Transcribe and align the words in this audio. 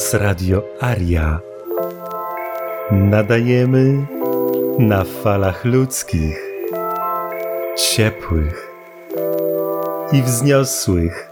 Teraz 0.00 0.14
Radio 0.14 0.64
Aria. 0.80 1.40
Nadajemy 2.90 4.06
na 4.78 5.04
falach 5.04 5.64
ludzkich, 5.64 6.40
ciepłych 7.76 8.70
i 10.12 10.22
wzniosłych. 10.22 11.29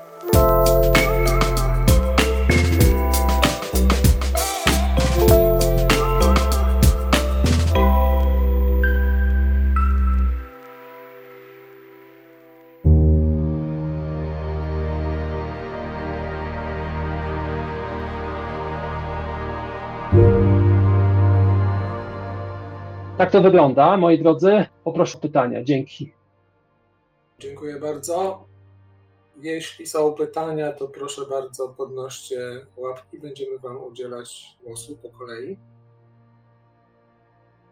Tak 23.28 23.32
to 23.32 23.42
wygląda, 23.42 23.96
moi 23.96 24.18
drodzy. 24.18 24.66
Poproszę 24.84 25.18
o 25.18 25.20
pytania. 25.20 25.64
Dzięki. 25.64 26.12
Dziękuję 27.38 27.80
bardzo. 27.80 28.44
Jeśli 29.40 29.86
są 29.86 30.12
pytania, 30.12 30.72
to 30.72 30.88
proszę 30.88 31.22
bardzo 31.30 31.68
podnoście 31.68 32.40
łapki. 32.76 33.18
Będziemy 33.18 33.58
Wam 33.58 33.84
udzielać 33.84 34.46
głosu 34.64 34.98
po 35.02 35.10
kolei. 35.10 35.58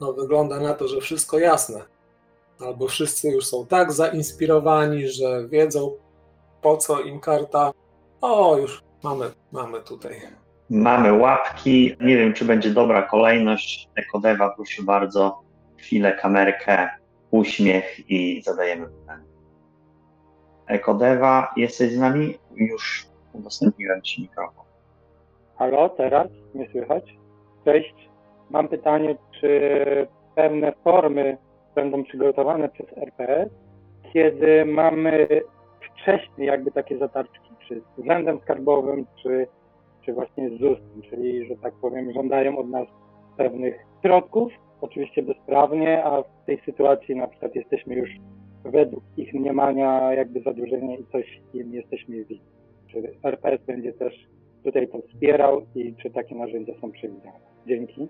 No, 0.01 0.13
wygląda 0.13 0.61
na 0.61 0.75
to, 0.75 0.89
że 0.89 1.01
wszystko 1.01 1.39
jasne. 1.39 1.85
Albo 2.61 2.89
wszyscy 2.89 3.31
już 3.31 3.47
są 3.47 3.67
tak 3.67 3.93
zainspirowani, 3.93 5.09
że 5.09 5.49
wiedzą 5.49 5.97
po 6.63 6.77
co 6.77 7.01
im 7.01 7.21
karta. 7.21 7.73
O, 8.21 8.57
już 8.57 8.83
mamy, 9.03 9.31
mamy 9.53 9.81
tutaj. 9.81 10.21
Mamy 10.71 11.13
łapki. 11.13 11.97
Nie 12.01 12.17
wiem, 12.17 12.35
czy 12.35 12.45
będzie 12.45 12.71
dobra 12.71 13.03
kolejność. 13.03 13.89
Ekodewa, 13.95 14.55
proszę 14.57 14.83
bardzo. 14.83 15.46
Chwilę, 15.87 16.13
kamerkę, 16.13 16.89
uśmiech 17.31 18.11
i 18.11 18.43
zadajemy 18.43 18.87
pytanie. 18.87 19.25
Ekodewa, 20.67 21.53
jesteś 21.57 21.93
z 21.93 21.99
nami? 21.99 22.35
Już 22.57 23.07
udostępniłem 23.33 24.03
Ci 24.03 24.23
mikrofon. 24.23 24.65
Halo, 25.57 25.89
teraz 25.89 26.29
mnie 26.55 26.69
słychać? 26.73 27.17
Cześć. 27.65 27.95
Mam 28.51 28.69
pytanie, 28.69 29.17
czy 29.41 29.61
pewne 30.35 30.73
formy 30.85 31.39
będą 31.75 32.05
przygotowane 32.05 32.69
przez 32.69 32.87
RPS, 32.99 33.51
kiedy 34.13 34.65
mamy 34.65 35.29
wcześniej 35.81 36.49
jakby 36.49 36.71
takie 36.71 36.99
zatarczki, 36.99 37.51
czy 37.69 37.81
z 37.81 37.99
urzędem 37.99 38.41
skarbowym, 38.41 39.07
czy, 39.23 39.47
czy 40.05 40.13
właśnie 40.13 40.51
z 40.51 40.61
ZUS, 40.61 40.79
czyli, 41.11 41.49
że 41.49 41.57
tak 41.57 41.75
powiem, 41.75 42.13
żądają 42.13 42.59
od 42.59 42.69
nas 42.69 42.87
pewnych 43.37 43.87
środków, 44.03 44.53
oczywiście 44.81 45.23
bezprawnie, 45.23 46.05
a 46.05 46.23
w 46.23 46.47
tej 46.47 46.61
sytuacji 46.67 47.17
na 47.17 47.27
przykład 47.27 47.55
jesteśmy 47.55 47.95
już 47.95 48.11
według 48.65 49.05
ich 49.17 49.35
mniemania 49.35 50.13
jakby 50.13 50.41
zadłużeni 50.41 51.01
i 51.01 51.07
coś 51.13 51.41
im 51.55 51.75
jesteśmy 51.75 52.25
winni. 52.25 52.41
Czy 52.87 53.13
RPS 53.23 53.61
będzie 53.67 53.93
też 53.93 54.27
tutaj 54.65 54.89
to 54.89 54.99
wspierał 55.09 55.63
i 55.75 55.95
czy 56.03 56.11
takie 56.11 56.35
narzędzia 56.35 56.73
są 56.81 56.93
przewidziane? 56.93 57.39
Dzięki. 57.67 58.09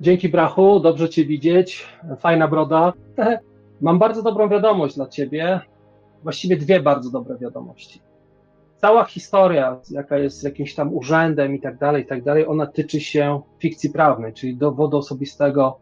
Dzięki, 0.00 0.28
Brachu. 0.28 0.80
Dobrze 0.80 1.08
Cię 1.08 1.24
widzieć. 1.24 1.86
Fajna 2.18 2.48
broda. 2.48 2.92
Mam 3.80 3.98
bardzo 3.98 4.22
dobrą 4.22 4.48
wiadomość 4.48 4.96
dla 4.96 5.06
Ciebie. 5.06 5.60
Właściwie 6.22 6.56
dwie 6.56 6.80
bardzo 6.80 7.10
dobre 7.10 7.38
wiadomości. 7.38 8.00
Cała 8.76 9.04
historia, 9.04 9.80
jaka 9.90 10.18
jest 10.18 10.38
z 10.38 10.42
jakimś 10.42 10.74
tam 10.74 10.94
urzędem 10.94 11.54
i 11.54 11.60
tak 11.60 11.78
dalej, 11.78 12.02
i 12.02 12.06
tak 12.06 12.22
dalej, 12.22 12.46
ona 12.46 12.66
tyczy 12.66 13.00
się 13.00 13.40
fikcji 13.58 13.90
prawnej, 13.90 14.32
czyli 14.32 14.56
dowodu 14.56 14.96
osobistego, 14.96 15.78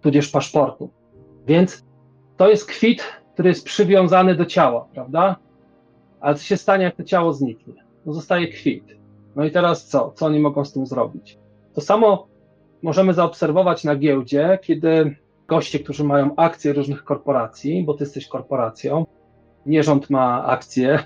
tudzież 0.00 0.28
paszportu. 0.28 0.90
Więc 1.46 1.84
to 2.36 2.50
jest 2.50 2.66
kwit, 2.66 3.02
który 3.34 3.48
jest 3.48 3.64
przywiązany 3.64 4.34
do 4.34 4.46
ciała, 4.46 4.88
prawda? 4.94 5.36
Ale 6.20 6.34
co 6.34 6.44
się 6.44 6.56
stanie, 6.56 6.84
jak 6.84 6.96
to 6.96 7.04
ciało 7.04 7.32
zniknie? 7.32 7.74
No 8.06 8.12
zostaje 8.12 8.48
kwit. 8.48 8.84
No 9.36 9.44
i 9.44 9.50
teraz 9.50 9.86
co? 9.86 10.12
Co 10.14 10.26
oni 10.26 10.40
mogą 10.40 10.64
z 10.64 10.72
tym 10.72 10.86
zrobić? 10.86 11.38
To 11.74 11.80
samo 11.80 12.26
możemy 12.82 13.14
zaobserwować 13.14 13.84
na 13.84 13.96
giełdzie, 13.96 14.58
kiedy 14.62 15.16
goście, 15.48 15.78
którzy 15.78 16.04
mają 16.04 16.36
akcje 16.36 16.72
różnych 16.72 17.04
korporacji, 17.04 17.84
bo 17.84 17.94
ty 17.94 18.04
jesteś 18.04 18.28
korporacją, 18.28 19.06
nie 19.66 19.82
rząd 19.82 20.10
ma 20.10 20.44
akcje 20.46 20.98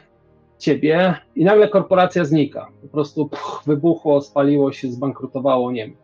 ciebie 0.58 1.14
i 1.36 1.44
nagle 1.44 1.68
korporacja 1.68 2.24
znika. 2.24 2.68
Po 2.82 2.88
prostu 2.88 3.28
puch, 3.28 3.62
wybuchło, 3.66 4.20
spaliło 4.20 4.72
się, 4.72 4.92
zbankrutowało, 4.92 5.72
nie 5.72 5.86
wiem. 5.86 5.96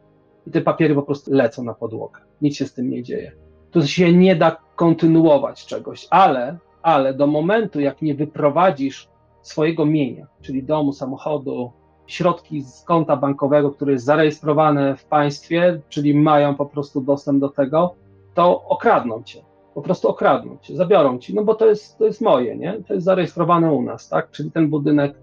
I 0.47 0.50
te 0.50 0.60
papiery 0.60 0.94
po 0.94 1.03
prostu 1.03 1.32
lecą 1.32 1.65
na 1.65 1.75
podłogę. 1.75 2.20
Nic 2.42 2.56
się 2.56 2.66
z 2.66 2.75
tym 2.75 2.91
nie 2.91 3.03
dzieje. 3.03 3.32
Tu 3.70 3.87
się 3.87 4.12
nie 4.12 4.37
da 4.37 4.56
kontynuować 4.76 5.66
czegoś, 5.66 6.06
ale, 6.10 6.59
ale 6.82 7.14
do 7.14 7.26
momentu, 7.26 7.81
jak 7.81 8.03
nie 8.03 8.14
wyprowadzisz 8.14 9.09
swojego 9.43 9.87
mienia, 9.87 10.26
czyli 10.43 10.62
domu, 10.62 10.93
samochodu, 10.93 11.72
środki 12.06 12.62
z 12.62 12.82
konta 12.82 13.16
bankowego, 13.16 13.70
które 13.70 13.93
jest 13.93 14.04
zarejestrowane 14.04 14.97
w 14.97 15.04
państwie, 15.04 15.81
czyli 15.88 16.14
mają 16.14 16.54
po 16.54 16.66
prostu 16.66 17.00
dostęp 17.00 17.41
do 17.41 17.48
tego, 17.48 17.94
to 18.34 18.64
okradną 18.64 19.22
cię. 19.22 19.43
Po 19.75 19.83
prostu 19.83 20.09
okradną 20.09 20.57
cię, 20.62 20.77
zabiorą 20.77 21.19
ci, 21.19 21.35
no 21.35 21.45
bo 21.45 21.55
to 21.55 21.67
jest, 21.67 21.99
to 21.99 22.05
jest 22.05 22.21
moje, 22.21 22.57
nie? 22.57 22.83
To 22.89 22.95
jest 22.95 23.05
zarejestrowane 23.05 23.73
u 23.73 23.83
nas, 23.83 24.09
tak? 24.09 24.31
Czyli 24.31 24.51
ten 24.51 24.69
budynek 24.69 25.15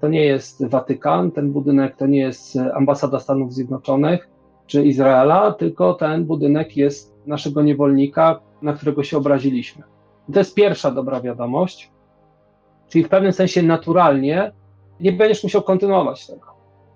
to 0.00 0.08
nie 0.08 0.24
jest 0.24 0.66
Watykan, 0.66 1.30
ten 1.30 1.52
budynek 1.52 1.96
to 1.96 2.06
nie 2.06 2.18
jest 2.18 2.56
ambasada 2.74 3.20
Stanów 3.20 3.52
Zjednoczonych 3.52 4.28
czy 4.66 4.84
Izraela, 4.84 5.52
tylko 5.52 5.94
ten 5.94 6.24
budynek 6.24 6.76
jest 6.76 7.16
naszego 7.26 7.62
niewolnika, 7.62 8.40
na 8.62 8.72
którego 8.72 9.02
się 9.02 9.16
obraziliśmy. 9.16 9.82
I 10.28 10.32
to 10.32 10.38
jest 10.38 10.54
pierwsza 10.54 10.90
dobra 10.90 11.20
wiadomość, 11.20 11.90
czyli 12.88 13.04
w 13.04 13.08
pewnym 13.08 13.32
sensie 13.32 13.62
naturalnie 13.62 14.52
nie 15.00 15.12
będziesz 15.12 15.42
musiał 15.42 15.62
kontynuować 15.62 16.26
tego. 16.26 16.46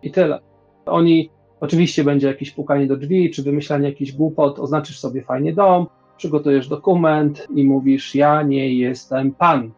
I 0.03 0.11
tyle. 0.11 0.41
Oni, 0.87 1.31
oczywiście 1.61 2.05
będzie 2.05 2.27
jakieś 2.27 2.51
pukanie 2.51 2.87
do 2.87 2.97
drzwi, 2.97 3.31
czy 3.31 3.43
wymyślanie 3.43 3.89
jakichś 3.89 4.13
głupot, 4.13 4.59
oznaczysz 4.59 4.99
sobie 4.99 5.23
fajnie 5.23 5.53
dom, 5.53 5.87
przygotujesz 6.21 6.69
dokument 6.69 7.47
i 7.55 7.65
mówisz, 7.65 8.15
ja 8.15 8.43
nie 8.43 8.75
jestem 8.75 9.33
pan, 9.33 9.71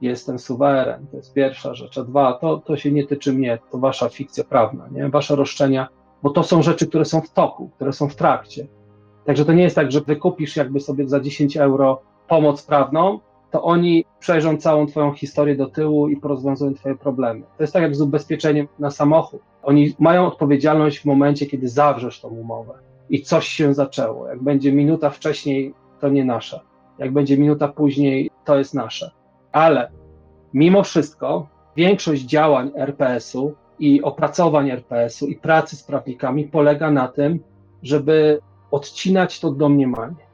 jestem 0.00 0.38
suweren. 0.38 1.06
To 1.10 1.16
jest 1.16 1.34
pierwsza 1.34 1.74
rzecz. 1.74 1.98
A 1.98 2.04
dwa, 2.04 2.32
to, 2.32 2.58
to 2.58 2.76
się 2.76 2.92
nie 2.92 3.06
tyczy 3.06 3.32
mnie, 3.32 3.58
to 3.70 3.78
wasza 3.78 4.08
fikcja 4.08 4.44
prawna, 4.44 4.88
nie? 4.92 5.08
wasze 5.08 5.36
roszczenia, 5.36 5.88
bo 6.22 6.30
to 6.30 6.42
są 6.42 6.62
rzeczy, 6.62 6.86
które 6.86 7.04
są 7.04 7.20
w 7.20 7.30
toku, 7.32 7.70
które 7.76 7.92
są 7.92 8.08
w 8.08 8.16
trakcie. 8.16 8.66
Także 9.24 9.44
to 9.44 9.52
nie 9.52 9.62
jest 9.62 9.76
tak, 9.76 9.92
że 9.92 10.00
wykupisz 10.00 10.56
jakby 10.56 10.80
sobie 10.80 11.08
za 11.08 11.20
10 11.20 11.56
euro 11.56 12.02
pomoc 12.28 12.62
prawną, 12.62 13.20
to 13.50 13.62
oni 13.62 14.04
przejrzą 14.20 14.56
całą 14.56 14.86
Twoją 14.86 15.12
historię 15.12 15.56
do 15.56 15.66
tyłu 15.66 16.08
i 16.08 16.16
porozwiązują 16.16 16.74
Twoje 16.74 16.94
problemy. 16.94 17.40
To 17.56 17.62
jest 17.62 17.72
tak 17.72 17.82
jak 17.82 17.96
z 17.96 18.00
ubezpieczeniem 18.00 18.68
na 18.78 18.90
samochód. 18.90 19.40
Oni 19.62 19.94
mają 19.98 20.26
odpowiedzialność 20.26 20.98
w 20.98 21.04
momencie, 21.04 21.46
kiedy 21.46 21.68
zawrzesz 21.68 22.20
tą 22.20 22.28
umowę 22.28 22.89
i 23.10 23.22
coś 23.22 23.48
się 23.48 23.74
zaczęło. 23.74 24.28
Jak 24.28 24.42
będzie 24.42 24.72
minuta 24.72 25.10
wcześniej, 25.10 25.74
to 26.00 26.08
nie 26.08 26.24
nasze. 26.24 26.60
Jak 26.98 27.12
będzie 27.12 27.38
minuta 27.38 27.68
później, 27.68 28.30
to 28.44 28.58
jest 28.58 28.74
nasze. 28.74 29.10
Ale 29.52 29.90
mimo 30.54 30.82
wszystko 30.82 31.46
większość 31.76 32.22
działań 32.22 32.70
RPS-u 32.76 33.54
i 33.78 34.02
opracowań 34.02 34.70
RPS-u 34.70 35.26
i 35.26 35.36
pracy 35.36 35.76
z 35.76 35.82
prawnikami 35.82 36.44
polega 36.44 36.90
na 36.90 37.08
tym, 37.08 37.40
żeby 37.82 38.40
odcinać 38.70 39.40
to 39.40 39.50
domniemanie. 39.50 40.26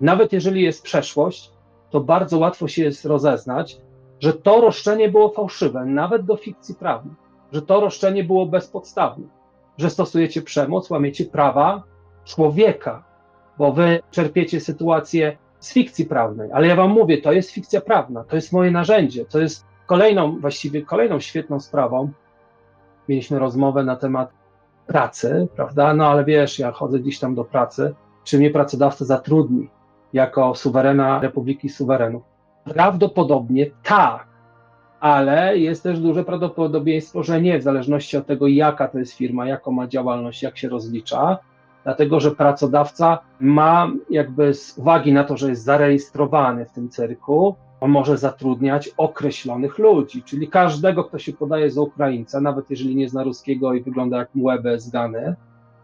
Nawet 0.00 0.32
jeżeli 0.32 0.62
jest 0.62 0.82
przeszłość, 0.82 1.50
to 1.90 2.00
bardzo 2.00 2.38
łatwo 2.38 2.68
się 2.68 2.82
jest 2.82 3.04
rozeznać, 3.04 3.80
że 4.20 4.32
to 4.32 4.60
roszczenie 4.60 5.08
było 5.08 5.28
fałszywe, 5.28 5.84
nawet 5.84 6.24
do 6.24 6.36
fikcji 6.36 6.74
prawnej, 6.74 7.14
że 7.52 7.62
to 7.62 7.80
roszczenie 7.80 8.24
było 8.24 8.46
bezpodstawne, 8.46 9.26
że 9.78 9.90
stosujecie 9.90 10.42
przemoc, 10.42 10.90
łamiecie 10.90 11.24
prawa 11.24 11.82
człowieka, 12.24 13.04
bo 13.58 13.72
wy 13.72 14.00
czerpiecie 14.10 14.60
sytuację 14.60 15.36
z 15.58 15.72
fikcji 15.72 16.04
prawnej, 16.04 16.52
ale 16.52 16.66
ja 16.66 16.76
wam 16.76 16.90
mówię, 16.90 17.18
to 17.18 17.32
jest 17.32 17.50
fikcja 17.50 17.80
prawna, 17.80 18.24
to 18.24 18.36
jest 18.36 18.52
moje 18.52 18.70
narzędzie, 18.70 19.24
to 19.24 19.40
jest 19.40 19.66
kolejną, 19.86 20.40
właściwie 20.40 20.82
kolejną 20.82 21.20
świetną 21.20 21.60
sprawą. 21.60 22.10
Mieliśmy 23.08 23.38
rozmowę 23.38 23.84
na 23.84 23.96
temat 23.96 24.30
pracy, 24.86 25.48
prawda? 25.56 25.94
No 25.94 26.06
ale 26.06 26.24
wiesz, 26.24 26.58
ja 26.58 26.72
chodzę 26.72 26.98
gdzieś 26.98 27.18
tam 27.18 27.34
do 27.34 27.44
pracy, 27.44 27.94
czy 28.24 28.38
mnie 28.38 28.50
pracodawca 28.50 29.04
zatrudni 29.04 29.68
jako 30.12 30.54
suwerena 30.54 31.20
Republiki 31.20 31.68
Suwerenów? 31.68 32.22
Prawdopodobnie 32.64 33.66
tak, 33.82 34.26
ale 35.00 35.58
jest 35.58 35.82
też 35.82 36.00
duże 36.00 36.24
prawdopodobieństwo, 36.24 37.22
że 37.22 37.40
nie, 37.40 37.58
w 37.58 37.62
zależności 37.62 38.16
od 38.16 38.26
tego, 38.26 38.46
jaka 38.46 38.88
to 38.88 38.98
jest 38.98 39.12
firma, 39.12 39.46
jaką 39.46 39.72
ma 39.72 39.86
działalność, 39.86 40.42
jak 40.42 40.58
się 40.58 40.68
rozlicza, 40.68 41.38
dlatego 41.84 42.20
że 42.20 42.30
pracodawca 42.30 43.18
ma 43.40 43.90
jakby 44.10 44.54
z 44.54 44.78
uwagi 44.78 45.12
na 45.12 45.24
to, 45.24 45.36
że 45.36 45.48
jest 45.48 45.64
zarejestrowany 45.64 46.64
w 46.64 46.72
tym 46.72 46.88
cyrku, 46.88 47.56
on 47.80 47.90
może 47.90 48.18
zatrudniać 48.18 48.90
określonych 48.96 49.78
ludzi, 49.78 50.22
czyli 50.22 50.48
każdego, 50.48 51.04
kto 51.04 51.18
się 51.18 51.32
podaje 51.32 51.70
za 51.70 51.80
Ukraińca, 51.80 52.40
nawet 52.40 52.70
jeżeli 52.70 52.96
nie 52.96 53.08
zna 53.08 53.22
ruskiego 53.22 53.74
i 53.74 53.82
wygląda 53.82 54.18
jak 54.18 54.34
Muebe 54.34 54.80
z 54.80 54.90
Gany, 54.90 55.36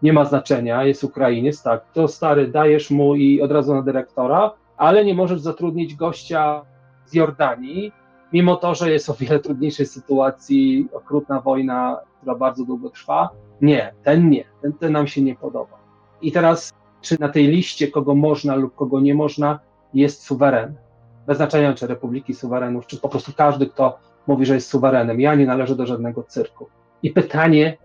nie 0.03 0.13
ma 0.13 0.25
znaczenia, 0.25 0.85
jest 0.85 1.05
Ukrainiec, 1.05 1.63
tak, 1.63 1.85
to 1.93 2.09
stary, 2.09 2.49
dajesz 2.49 2.91
mu 2.91 3.15
i 3.15 3.43
od 3.43 3.53
razu 3.53 3.75
na 3.75 3.83
dyrektora, 3.83 4.51
ale 4.77 5.05
nie 5.05 5.15
możesz 5.15 5.41
zatrudnić 5.41 5.95
gościa 5.95 6.63
z 7.07 7.15
Jordanii, 7.15 7.93
mimo 8.33 8.57
to, 8.57 8.75
że 8.75 8.91
jest 8.91 9.11
o 9.11 9.15
wiele 9.15 9.39
trudniejszej 9.39 9.87
sytuacji, 9.87 10.89
okrutna 10.93 11.41
wojna, 11.41 12.01
która 12.17 12.35
bardzo 12.35 12.65
długo 12.65 12.91
trwa. 12.91 13.29
Nie, 13.61 13.95
ten 14.03 14.31
nie, 14.31 14.45
ten, 14.63 14.73
ten 14.73 14.93
nam 14.93 15.07
się 15.07 15.23
nie 15.23 15.35
podoba. 15.35 15.78
I 16.23 16.33
teraz, 16.33 16.73
czy 17.01 17.21
na 17.21 17.29
tej 17.29 17.47
liście 17.47 17.89
kogo 17.89 18.15
można 18.15 18.55
lub 18.55 18.75
kogo 18.75 19.01
nie 19.01 19.15
można, 19.15 19.61
jest 19.95 20.23
suweren? 20.23 20.75
Bez 21.27 21.37
znaczenia, 21.37 21.75
czy 21.75 21.87
republiki 21.87 22.35
suwerenów, 22.35 22.87
czy 22.87 23.01
po 23.01 23.09
prostu 23.09 23.33
każdy, 23.37 23.67
kto 23.67 23.99
mówi, 24.27 24.47
że 24.47 24.55
jest 24.55 24.71
suwerenem. 24.71 25.21
Ja 25.21 25.35
nie 25.35 25.47
należę 25.47 25.77
do 25.77 25.87
żadnego 25.87 26.23
cyrku. 26.23 26.67
I 27.03 27.11
pytanie, 27.11 27.77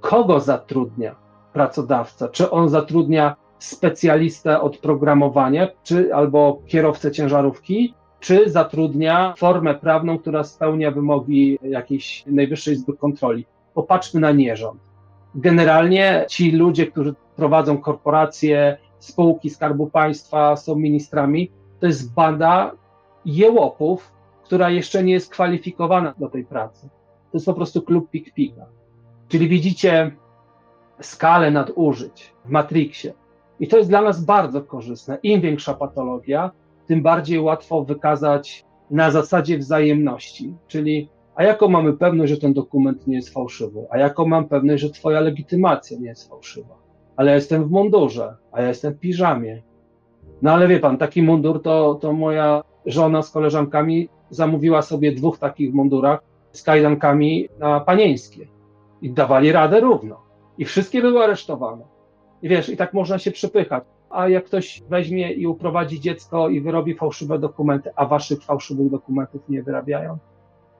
kogo 0.00 0.40
zatrudnia 0.40 1.16
pracodawca? 1.52 2.28
Czy 2.28 2.50
on 2.50 2.68
zatrudnia 2.68 3.36
specjalistę 3.58 4.60
od 4.60 4.78
programowania, 4.78 5.68
czy 5.82 6.14
albo 6.14 6.62
kierowcę 6.66 7.12
ciężarówki, 7.12 7.94
czy 8.20 8.50
zatrudnia 8.50 9.34
formę 9.38 9.74
prawną, 9.74 10.18
która 10.18 10.44
spełnia 10.44 10.90
wymogi 10.90 11.58
jakiejś 11.62 12.24
najwyższej 12.26 12.74
izby 12.74 12.96
kontroli. 12.96 13.46
Popatrzmy 13.74 14.20
na 14.20 14.32
nierząd. 14.32 14.80
Generalnie 15.34 16.24
ci 16.28 16.52
ludzie, 16.52 16.86
którzy 16.86 17.14
prowadzą 17.36 17.78
korporacje, 17.78 18.78
spółki 18.98 19.50
Skarbu 19.50 19.86
Państwa, 19.86 20.56
są 20.56 20.74
ministrami, 20.74 21.50
to 21.80 21.86
jest 21.86 22.14
banda 22.14 22.72
jełopów, 23.24 24.12
która 24.44 24.70
jeszcze 24.70 25.04
nie 25.04 25.12
jest 25.12 25.30
kwalifikowana 25.30 26.14
do 26.18 26.28
tej 26.28 26.44
pracy. 26.44 26.88
To 27.32 27.36
jest 27.36 27.46
po 27.46 27.54
prostu 27.54 27.82
klub 27.82 28.10
pik-pika. 28.10 28.64
Czyli 29.28 29.48
widzicie 29.48 30.16
skalę 31.00 31.50
nadużyć 31.50 32.34
w 32.44 32.50
Matrixie. 32.50 33.12
I 33.60 33.68
to 33.68 33.76
jest 33.76 33.88
dla 33.88 34.02
nas 34.02 34.24
bardzo 34.24 34.62
korzystne. 34.62 35.18
Im 35.22 35.40
większa 35.40 35.74
patologia, 35.74 36.50
tym 36.86 37.02
bardziej 37.02 37.40
łatwo 37.40 37.84
wykazać 37.84 38.64
na 38.90 39.10
zasadzie 39.10 39.58
wzajemności. 39.58 40.54
Czyli, 40.68 41.08
a 41.38 41.42
jaką 41.42 41.68
mamy 41.68 41.92
pewność, 41.92 42.32
że 42.32 42.38
ten 42.38 42.52
dokument 42.52 43.06
nie 43.06 43.16
jest 43.16 43.34
fałszywy? 43.34 43.86
A 43.90 43.98
jaką 43.98 44.26
mam 44.26 44.48
pewność, 44.48 44.82
że 44.82 44.90
Twoja 44.90 45.20
legitymacja 45.20 45.98
nie 45.98 46.06
jest 46.06 46.28
fałszywa? 46.28 46.74
Ale 47.16 47.30
ja 47.30 47.34
jestem 47.34 47.64
w 47.64 47.70
mundurze, 47.70 48.36
a 48.52 48.62
ja 48.62 48.68
jestem 48.68 48.94
w 48.94 48.98
piżamie. 48.98 49.62
No 50.42 50.52
ale 50.52 50.68
wie 50.68 50.80
pan, 50.80 50.98
taki 50.98 51.22
mundur 51.22 51.62
to, 51.62 51.94
to 51.94 52.12
moja 52.12 52.62
żona 52.86 53.22
z 53.22 53.30
koleżankami 53.30 54.08
zamówiła 54.30 54.82
sobie 54.82 55.12
dwóch 55.12 55.38
takich 55.38 55.74
mundurach 55.74 56.20
z 56.52 56.62
kajdankami 56.62 57.48
na 57.58 57.80
panieńskie. 57.80 58.48
I 59.02 59.10
dawali 59.10 59.52
radę 59.52 59.80
równo. 59.80 60.20
I 60.58 60.64
wszystkie 60.64 61.02
były 61.02 61.24
aresztowane. 61.24 61.84
I 62.42 62.48
wiesz, 62.48 62.68
i 62.68 62.76
tak 62.76 62.94
można 62.94 63.18
się 63.18 63.30
przepychać 63.30 63.84
a 64.10 64.28
jak 64.28 64.44
ktoś 64.44 64.82
weźmie 64.88 65.32
i 65.32 65.46
uprowadzi 65.46 66.00
dziecko 66.00 66.48
i 66.48 66.60
wyrobi 66.60 66.94
fałszywe 66.94 67.38
dokumenty, 67.38 67.90
a 67.96 68.06
waszych 68.06 68.42
fałszywych 68.42 68.90
dokumentów 68.90 69.48
nie 69.48 69.62
wyrabiają? 69.62 70.18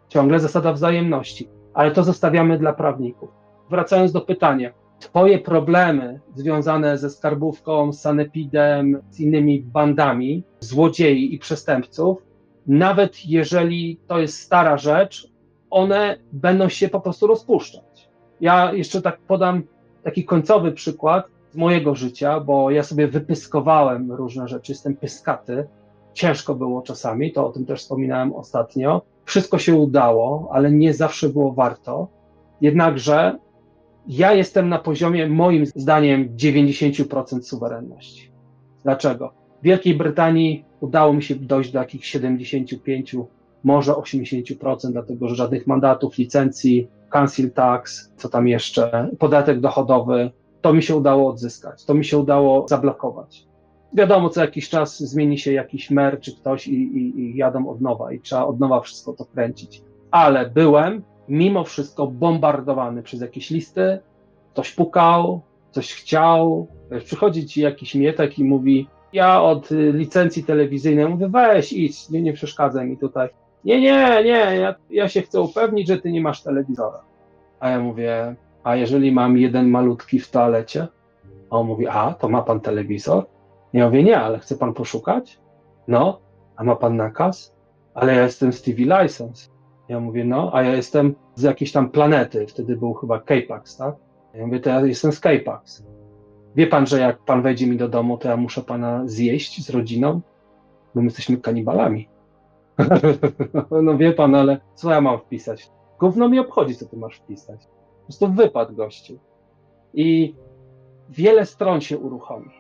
Ciągle 0.08 0.40
zasada 0.40 0.72
wzajemności, 0.72 1.49
ale 1.75 1.90
to 1.90 2.05
zostawiamy 2.05 2.58
dla 2.58 2.72
prawników. 2.72 3.28
Wracając 3.70 4.12
do 4.12 4.20
pytania, 4.20 4.72
Twoje 4.99 5.38
problemy 5.38 6.20
związane 6.34 6.99
ze 6.99 7.10
skarbówką, 7.10 7.93
z 7.93 8.00
sanepidem, 8.00 9.02
z 9.10 9.20
innymi 9.20 9.60
bandami 9.62 10.43
złodziei 10.60 11.34
i 11.34 11.38
przestępców, 11.38 12.22
nawet 12.66 13.26
jeżeli 13.26 14.00
to 14.06 14.19
jest 14.19 14.40
stara 14.40 14.78
rzecz, 14.78 15.28
one 15.70 16.16
będą 16.32 16.69
się 16.69 16.88
po 16.88 17.00
prostu 17.00 17.26
rozpuszczać. 17.26 18.08
Ja 18.40 18.72
jeszcze 18.72 19.02
tak 19.02 19.19
podam 19.19 19.62
taki 20.02 20.25
końcowy 20.25 20.72
przykład 20.72 21.26
z 21.50 21.56
mojego 21.56 21.94
życia, 21.94 22.40
bo 22.40 22.70
ja 22.70 22.82
sobie 22.82 23.08
wypyskowałem 23.08 24.12
różne 24.12 24.49
rzeczy, 24.49 24.72
jestem 24.72 24.96
pyskaty. 24.96 25.66
Ciężko 26.12 26.54
było 26.54 26.82
czasami, 26.82 27.32
to 27.32 27.46
o 27.46 27.52
tym 27.52 27.66
też 27.66 27.81
wspominałem 27.81 28.32
ostatnio. 28.32 29.02
Wszystko 29.28 29.58
się 29.58 29.75
udało, 29.75 30.48
ale 30.52 30.72
nie 30.72 30.94
zawsze 30.94 31.28
było 31.28 31.52
warto. 31.52 32.08
Jednakże 32.60 33.38
ja 34.06 34.32
jestem 34.32 34.69
na 34.69 34.78
poziomie, 34.78 35.28
moim 35.28 35.66
zdaniem, 35.66 36.28
90% 36.36 37.42
suwerenności. 37.42 38.30
Dlaczego? 38.82 39.32
W 39.60 39.64
Wielkiej 39.64 39.94
Brytanii 39.94 40.64
udało 40.80 41.12
mi 41.12 41.22
się 41.22 41.34
dojść 41.34 41.72
do 41.72 41.78
jakichś 41.78 42.08
75, 42.08 43.16
może 43.64 43.92
80%, 43.92 44.92
dlatego 44.92 45.28
że 45.28 45.34
żadnych 45.34 45.66
mandatów, 45.66 46.19
licencji, 46.19 46.88
council 47.10 47.50
tax, 47.50 48.12
co 48.16 48.28
tam 48.28 48.48
jeszcze, 48.48 49.08
podatek 49.19 49.60
dochodowy, 49.60 50.30
to 50.60 50.72
mi 50.72 50.82
się 50.82 50.96
udało 50.96 51.30
odzyskać, 51.30 51.84
to 51.84 51.94
mi 51.94 52.04
się 52.04 52.19
udało 52.19 52.69
zablokować. 52.69 53.47
Wiadomo, 53.93 54.29
co 54.29 54.40
jakiś 54.40 54.69
czas 54.69 54.99
zmieni 54.99 55.38
się 55.38 55.52
jakiś 55.52 55.90
mer 55.90 56.20
czy 56.20 56.37
ktoś 56.37 56.69
i, 56.69 56.73
i, 56.73 57.20
i 57.20 57.37
jadą 57.37 57.69
od 57.69 57.81
nowa 57.81 58.12
i 58.12 58.20
trzeba 58.20 58.46
od 58.46 58.61
nowa 58.61 58.81
wszystko 58.81 59.12
to 59.12 59.25
kręcić. 59.25 59.82
Ale 60.11 60.50
byłem 60.50 61.02
mimo 61.29 61.64
wszystko 61.64 62.06
bombardowany 62.06 63.02
przez 63.02 63.20
jakieś 63.20 63.50
listy, 63.50 63.99
ktoś 64.52 64.73
pukał, 64.73 65.40
coś 65.70 65.94
chciał, 65.94 66.67
przychodzi 67.05 67.46
ci 67.46 67.61
jakiś 67.61 67.94
mietek 67.94 68.38
i 68.38 68.44
mówi, 68.44 68.88
ja 69.12 69.43
od 69.43 69.70
licencji 69.70 70.44
telewizyjnej 70.44 71.08
mówię, 71.08 71.29
weź 71.29 71.73
idź, 71.73 72.11
nie, 72.11 72.23
nie 72.23 72.32
przeszkadzaj 72.32 72.87
mi 72.87 72.96
tutaj. 72.96 73.29
Nie, 73.64 73.81
nie, 73.81 74.25
nie, 74.25 74.56
ja, 74.61 74.75
ja 74.90 75.08
się 75.08 75.23
chcę 75.23 75.40
upewnić, 75.40 75.88
że 75.88 75.99
ty 75.99 76.12
nie 76.12 76.20
masz 76.20 76.43
telewizora. 76.43 77.00
A 77.61 77.70
ja 77.70 77.81
mówię, 77.81 78.35
a 78.64 78.76
jeżeli 78.76 79.12
mam 79.12 79.38
jeden 79.38 79.69
malutki 79.69 80.20
w 80.20 80.31
toalecie? 80.31 80.87
A 81.50 81.56
on 81.56 81.67
mówi, 81.67 81.87
a, 81.88 82.14
to 82.14 82.29
ma 82.29 82.43
pan 82.43 82.61
telewizor? 82.61 83.26
Ja 83.72 83.86
mówię, 83.86 84.04
nie, 84.04 84.20
ale 84.20 84.38
chce 84.38 84.56
pan 84.56 84.74
poszukać? 84.74 85.40
No, 85.88 86.20
a 86.56 86.64
ma 86.64 86.76
pan 86.76 86.96
nakaz? 86.96 87.54
Ale 87.94 88.14
ja 88.14 88.22
jestem 88.22 88.52
TV 88.52 89.02
License. 89.02 89.50
Ja 89.88 90.00
mówię, 90.00 90.24
no, 90.24 90.50
a 90.54 90.62
ja 90.62 90.74
jestem 90.74 91.14
z 91.34 91.42
jakiejś 91.42 91.72
tam 91.72 91.90
planety, 91.90 92.46
wtedy 92.46 92.76
był 92.76 92.94
chyba 92.94 93.20
K-Pax, 93.20 93.76
tak? 93.76 93.94
Ja 94.34 94.46
mówię, 94.46 94.60
to 94.60 94.70
ja 94.70 94.80
jestem 94.80 95.12
z 95.12 95.20
K-Pax. 95.20 95.84
Wie 96.56 96.66
pan, 96.66 96.86
że 96.86 97.00
jak 97.00 97.18
pan 97.18 97.42
wejdzie 97.42 97.66
mi 97.66 97.76
do 97.76 97.88
domu, 97.88 98.18
to 98.18 98.28
ja 98.28 98.36
muszę 98.36 98.62
pana 98.62 99.02
zjeść 99.06 99.64
z 99.64 99.70
rodziną? 99.70 100.20
Bo 100.94 101.00
my 101.00 101.06
jesteśmy 101.06 101.37
kanibalami. 101.37 102.08
no 103.82 103.96
wie 103.96 104.12
pan, 104.12 104.34
ale 104.34 104.60
co 104.75 104.90
ja 104.90 105.00
mam 105.00 105.18
wpisać? 105.18 105.70
Gówno 106.00 106.28
mi 106.28 106.38
obchodzi, 106.38 106.76
co 106.76 106.87
ty 106.87 106.96
masz 106.96 107.16
wpisać 107.16 107.68
prostu 108.08 108.28
wypadł 108.28 108.75
gościu. 108.75 109.18
I 109.94 110.34
wiele 111.08 111.46
stron 111.46 111.80
się 111.80 111.98
uruchomi. 111.98 112.50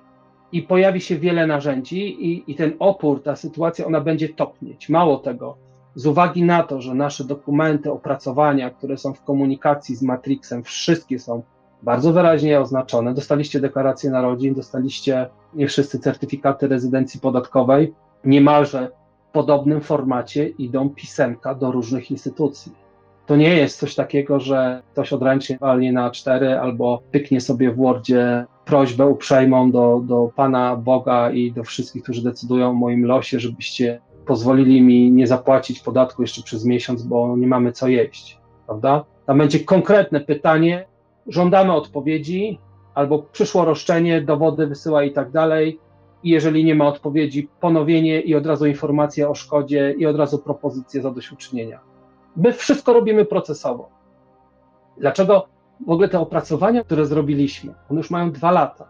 I 0.52 0.62
pojawi 0.62 1.00
się 1.00 1.18
wiele 1.18 1.46
narzędzi, 1.46 2.26
i, 2.26 2.52
i 2.52 2.54
ten 2.54 2.72
opór, 2.78 3.22
ta 3.22 3.36
sytuacja, 3.36 3.86
ona 3.86 4.00
będzie 4.00 4.28
topnieć. 4.28 4.88
Mało 4.88 5.16
tego, 5.16 5.56
z 5.94 6.06
uwagi 6.06 6.42
na 6.42 6.62
to, 6.62 6.80
że 6.80 6.94
nasze 6.94 7.24
dokumenty, 7.24 7.92
opracowania, 7.92 8.70
które 8.70 8.98
są 8.98 9.14
w 9.14 9.24
komunikacji 9.24 9.96
z 9.96 10.02
Matrixem, 10.02 10.62
wszystkie 10.62 11.18
są 11.18 11.42
bardzo 11.82 12.12
wyraźnie 12.12 12.60
oznaczone. 12.60 13.14
Dostaliście 13.14 13.60
deklarację 13.60 14.10
narodzin, 14.10 14.54
dostaliście 14.54 15.28
nie 15.54 15.68
wszyscy 15.68 15.98
certyfikaty 15.98 16.68
rezydencji 16.68 17.20
podatkowej. 17.20 17.94
Niemalże 18.24 18.90
w 19.28 19.32
podobnym 19.32 19.80
formacie 19.80 20.48
idą 20.48 20.90
pisemka 20.90 21.54
do 21.54 21.72
różnych 21.72 22.10
instytucji 22.10 22.72
to 23.28 23.36
nie 23.36 23.56
jest 23.56 23.78
coś 23.78 23.94
takiego, 23.94 24.40
że 24.40 24.82
ktoś 24.92 25.12
odręcznie 25.12 25.58
walnie 25.60 25.92
na 25.92 26.10
cztery 26.10 26.58
albo 26.58 27.02
pyknie 27.10 27.40
sobie 27.40 27.72
w 27.72 27.76
Wordzie 27.76 28.46
prośbę 28.68 29.06
uprzejmą 29.06 29.70
do, 29.70 30.00
do 30.04 30.30
Pana 30.36 30.76
Boga 30.76 31.30
i 31.30 31.52
do 31.52 31.64
wszystkich, 31.64 32.02
którzy 32.02 32.22
decydują 32.22 32.70
o 32.70 32.72
moim 32.72 33.06
losie, 33.06 33.40
żebyście 33.40 34.00
pozwolili 34.26 34.82
mi 34.82 35.12
nie 35.12 35.26
zapłacić 35.26 35.80
podatku 35.80 36.22
jeszcze 36.22 36.42
przez 36.42 36.64
miesiąc, 36.64 37.02
bo 37.02 37.36
nie 37.36 37.46
mamy 37.46 37.72
co 37.72 37.88
jeść, 37.88 38.38
prawda? 38.66 39.04
Tam 39.26 39.38
będzie 39.38 39.60
konkretne 39.60 40.20
pytanie, 40.20 40.86
żądamy 41.26 41.72
odpowiedzi, 41.72 42.58
albo 42.94 43.18
przyszło 43.18 43.64
roszczenie, 43.64 44.22
dowody 44.22 44.66
wysyła 44.66 45.04
i 45.04 45.12
tak 45.12 45.30
dalej. 45.30 45.80
I 46.22 46.30
jeżeli 46.30 46.64
nie 46.64 46.74
ma 46.74 46.86
odpowiedzi, 46.86 47.48
ponowienie 47.60 48.20
i 48.20 48.34
od 48.34 48.46
razu 48.46 48.66
informacja 48.66 49.28
o 49.28 49.34
szkodzie 49.34 49.94
i 49.98 50.06
od 50.06 50.16
razu 50.16 50.38
propozycję 50.38 51.02
zadośćuczynienia. 51.02 51.80
My 52.36 52.52
wszystko 52.52 52.92
robimy 52.92 53.24
procesowo. 53.24 53.88
Dlaczego 54.96 55.46
w 55.86 55.90
ogóle 55.90 56.08
te 56.08 56.20
opracowania, 56.20 56.84
które 56.84 57.06
zrobiliśmy, 57.06 57.74
one 57.90 58.00
już 58.00 58.10
mają 58.10 58.32
dwa 58.32 58.50
lata, 58.50 58.88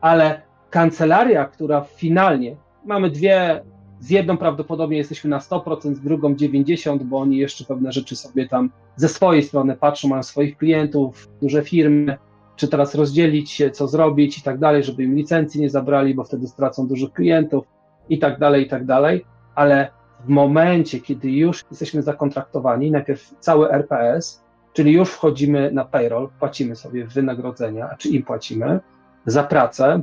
ale 0.00 0.42
kancelaria, 0.70 1.44
która 1.44 1.80
finalnie, 1.80 2.56
mamy 2.84 3.10
dwie, 3.10 3.62
z 4.00 4.10
jedną 4.10 4.36
prawdopodobnie 4.36 4.96
jesteśmy 4.96 5.30
na 5.30 5.38
100%, 5.38 5.94
z 5.94 6.00
drugą 6.00 6.34
90%, 6.34 6.98
bo 6.98 7.18
oni 7.18 7.36
jeszcze 7.36 7.64
pewne 7.64 7.92
rzeczy 7.92 8.16
sobie 8.16 8.48
tam 8.48 8.70
ze 8.96 9.08
swojej 9.08 9.42
strony 9.42 9.76
patrzą, 9.76 10.08
mają 10.08 10.22
swoich 10.22 10.56
klientów, 10.56 11.28
duże 11.42 11.62
firmy, 11.62 12.18
czy 12.56 12.68
teraz 12.68 12.94
rozdzielić 12.94 13.50
się, 13.50 13.70
co 13.70 13.88
zrobić 13.88 14.38
i 14.38 14.42
tak 14.42 14.58
dalej, 14.58 14.84
żeby 14.84 15.02
im 15.02 15.14
licencji 15.14 15.60
nie 15.60 15.70
zabrali, 15.70 16.14
bo 16.14 16.24
wtedy 16.24 16.46
stracą 16.46 16.88
dużych 16.88 17.12
klientów 17.12 17.64
i 18.08 18.18
tak 18.18 18.38
dalej, 18.38 18.64
i 18.64 18.68
tak 18.68 18.84
dalej, 18.84 19.24
ale 19.54 19.88
w 20.24 20.28
momencie, 20.28 21.00
kiedy 21.00 21.30
już 21.30 21.64
jesteśmy 21.70 22.02
zakontraktowani, 22.02 22.90
najpierw 22.90 23.34
cały 23.40 23.70
RPS, 23.72 24.45
czyli 24.76 24.92
już 24.92 25.10
wchodzimy 25.10 25.70
na 25.72 25.84
payroll, 25.84 26.28
płacimy 26.38 26.76
sobie 26.76 27.06
wynagrodzenia, 27.06 27.94
czy 27.98 28.08
im 28.08 28.22
płacimy 28.22 28.80
za 29.26 29.42
pracę. 29.42 30.02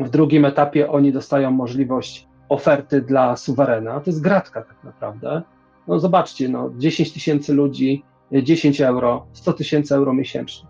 W 0.00 0.10
drugim 0.10 0.44
etapie 0.44 0.90
oni 0.90 1.12
dostają 1.12 1.50
możliwość 1.50 2.28
oferty 2.48 3.00
dla 3.00 3.36
suwerena. 3.36 4.00
To 4.00 4.10
jest 4.10 4.20
gratka 4.20 4.62
tak 4.62 4.84
naprawdę. 4.84 5.42
No 5.86 6.00
zobaczcie, 6.00 6.48
no 6.48 6.70
10 6.76 7.12
tysięcy 7.12 7.54
ludzi, 7.54 8.04
10 8.32 8.80
euro, 8.80 9.26
100 9.32 9.52
tysięcy 9.52 9.94
euro 9.94 10.14
miesięcznie. 10.14 10.68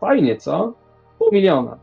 Fajnie, 0.00 0.36
co? 0.36 0.74
Pół 1.18 1.28
miliona. 1.32 1.78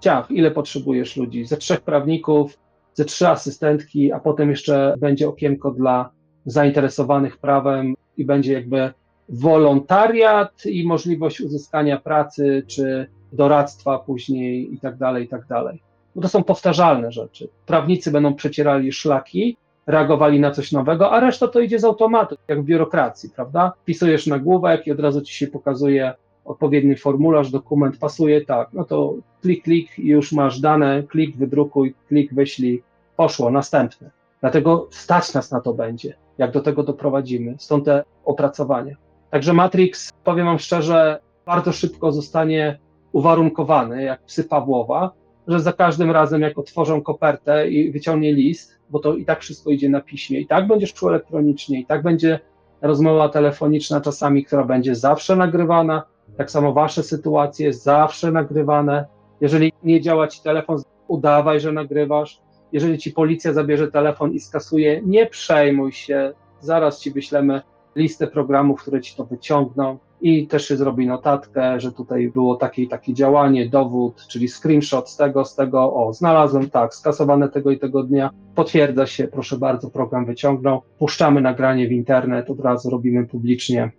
Ciach, 0.00 0.30
ile 0.30 0.50
potrzebujesz 0.50 1.16
ludzi? 1.16 1.44
Ze 1.44 1.56
trzech 1.56 1.80
prawników, 1.80 2.58
ze 2.94 3.04
trzy 3.04 3.28
asystentki, 3.28 4.12
a 4.12 4.20
potem 4.20 4.50
jeszcze 4.50 4.94
będzie 4.98 5.28
okienko 5.28 5.70
dla 5.70 6.10
zainteresowanych 6.46 7.38
prawem 7.38 7.94
i 8.16 8.24
będzie 8.24 8.52
jakby 8.52 8.92
wolontariat 9.28 10.66
i 10.66 10.86
możliwość 10.86 11.40
uzyskania 11.40 12.00
pracy 12.00 12.62
czy 12.66 13.06
doradztwa 13.32 13.98
później 13.98 14.74
i 14.74 14.78
tak 14.78 14.96
dalej, 14.96 15.24
i 15.24 15.28
tak 15.28 15.46
dalej. 15.46 15.82
Bo 16.14 16.22
to 16.22 16.28
są 16.28 16.44
powtarzalne 16.44 17.12
rzeczy. 17.12 17.48
Prawnicy 17.66 18.10
będą 18.10 18.34
przecierali 18.34 18.92
szlaki, 18.92 19.56
reagowali 19.86 20.40
na 20.40 20.50
coś 20.50 20.72
nowego, 20.72 21.12
a 21.12 21.20
reszta 21.20 21.48
to 21.48 21.60
idzie 21.60 21.78
z 21.78 21.84
automatu, 21.84 22.36
jak 22.48 22.62
w 22.62 22.64
biurokracji, 22.64 23.30
prawda? 23.30 23.72
Pisujesz 23.84 24.26
nagłówek 24.26 24.86
i 24.86 24.92
od 24.92 25.00
razu 25.00 25.20
ci 25.20 25.34
się 25.34 25.46
pokazuje 25.46 26.12
odpowiedni 26.44 26.96
formularz, 26.96 27.50
dokument 27.50 27.98
pasuje, 27.98 28.44
tak, 28.44 28.68
no 28.72 28.84
to 28.84 29.14
klik, 29.42 29.64
klik 29.64 29.98
i 29.98 30.06
już 30.06 30.32
masz 30.32 30.60
dane, 30.60 31.02
klik, 31.02 31.36
wydrukuj, 31.36 31.94
klik, 32.08 32.34
wyślij, 32.34 32.82
poszło, 33.16 33.50
następne. 33.50 34.10
Dlatego 34.40 34.88
stać 34.90 35.34
nas 35.34 35.50
na 35.50 35.60
to 35.60 35.74
będzie, 35.74 36.14
jak 36.38 36.50
do 36.50 36.60
tego 36.60 36.82
doprowadzimy, 36.82 37.54
stąd 37.58 37.84
te 37.84 38.04
opracowania. 38.24 38.96
Także 39.32 39.52
Matrix, 39.52 40.10
powiem 40.24 40.46
Wam 40.46 40.58
szczerze, 40.58 41.20
bardzo 41.46 41.72
szybko 41.72 42.12
zostanie 42.12 42.78
uwarunkowany, 43.12 44.02
jak 44.02 44.22
psy 44.22 44.44
Pawłowa, 44.44 45.12
że 45.48 45.60
za 45.60 45.72
każdym 45.72 46.10
razem, 46.10 46.42
jak 46.42 46.58
otworzą 46.58 47.02
kopertę 47.02 47.68
i 47.68 47.92
wyciągnie 47.92 48.34
list, 48.34 48.78
bo 48.90 48.98
to 48.98 49.16
i 49.16 49.24
tak 49.24 49.40
wszystko 49.40 49.70
idzie 49.70 49.88
na 49.88 50.00
piśmie, 50.00 50.40
i 50.40 50.46
tak 50.46 50.66
będziesz 50.66 50.92
czuł 50.92 51.08
elektronicznie, 51.08 51.80
i 51.80 51.86
tak 51.86 52.02
będzie 52.02 52.40
rozmowa 52.82 53.28
telefoniczna 53.28 54.00
czasami, 54.00 54.44
która 54.44 54.64
będzie 54.64 54.94
zawsze 54.94 55.36
nagrywana, 55.36 56.02
tak 56.36 56.50
samo 56.50 56.72
wasze 56.72 57.02
sytuacje 57.02 57.72
zawsze 57.72 58.32
nagrywane. 58.32 59.04
Jeżeli 59.40 59.72
nie 59.82 60.00
działa 60.00 60.28
ci 60.28 60.42
telefon, 60.42 60.82
udawaj, 61.08 61.60
że 61.60 61.72
nagrywasz. 61.72 62.40
Jeżeli 62.72 62.98
ci 62.98 63.12
policja 63.12 63.52
zabierze 63.52 63.88
telefon 63.88 64.32
i 64.32 64.40
skasuje, 64.40 65.00
nie 65.04 65.26
przejmuj 65.26 65.92
się, 65.92 66.32
zaraz 66.60 67.00
ci 67.00 67.10
wyślemy 67.10 67.62
listę 67.96 68.26
programów, 68.26 68.82
które 68.82 69.00
ci 69.00 69.16
to 69.16 69.24
wyciągną 69.24 69.98
i 70.20 70.46
też 70.46 70.68
się 70.68 70.76
zrobi 70.76 71.06
notatkę, 71.06 71.80
że 71.80 71.92
tutaj 71.92 72.30
było 72.30 72.56
takie 72.56 72.82
i 72.82 72.88
takie 72.88 73.14
działanie, 73.14 73.68
dowód, 73.68 74.26
czyli 74.28 74.48
screenshot 74.48 75.10
z 75.10 75.16
tego, 75.16 75.44
z 75.44 75.54
tego, 75.54 75.94
o, 75.94 76.12
znalazłem 76.12 76.70
tak, 76.70 76.94
skasowane 76.94 77.48
tego 77.48 77.70
i 77.70 77.78
tego 77.78 78.02
dnia, 78.02 78.30
potwierdza 78.54 79.06
się, 79.06 79.28
proszę 79.28 79.58
bardzo, 79.58 79.90
program 79.90 80.26
wyciągnął, 80.26 80.82
puszczamy 80.98 81.40
nagranie 81.40 81.88
w 81.88 81.92
internet, 81.92 82.50
od 82.50 82.60
razu 82.60 82.90
robimy 82.90 83.26
publicznie, 83.26 83.90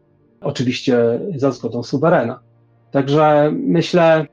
oczywiście 0.41 1.19
za 1.35 1.51
zgodą 1.51 1.83
suwerena. 1.83 2.39
Także 2.91 3.51
myślę, 3.53 4.25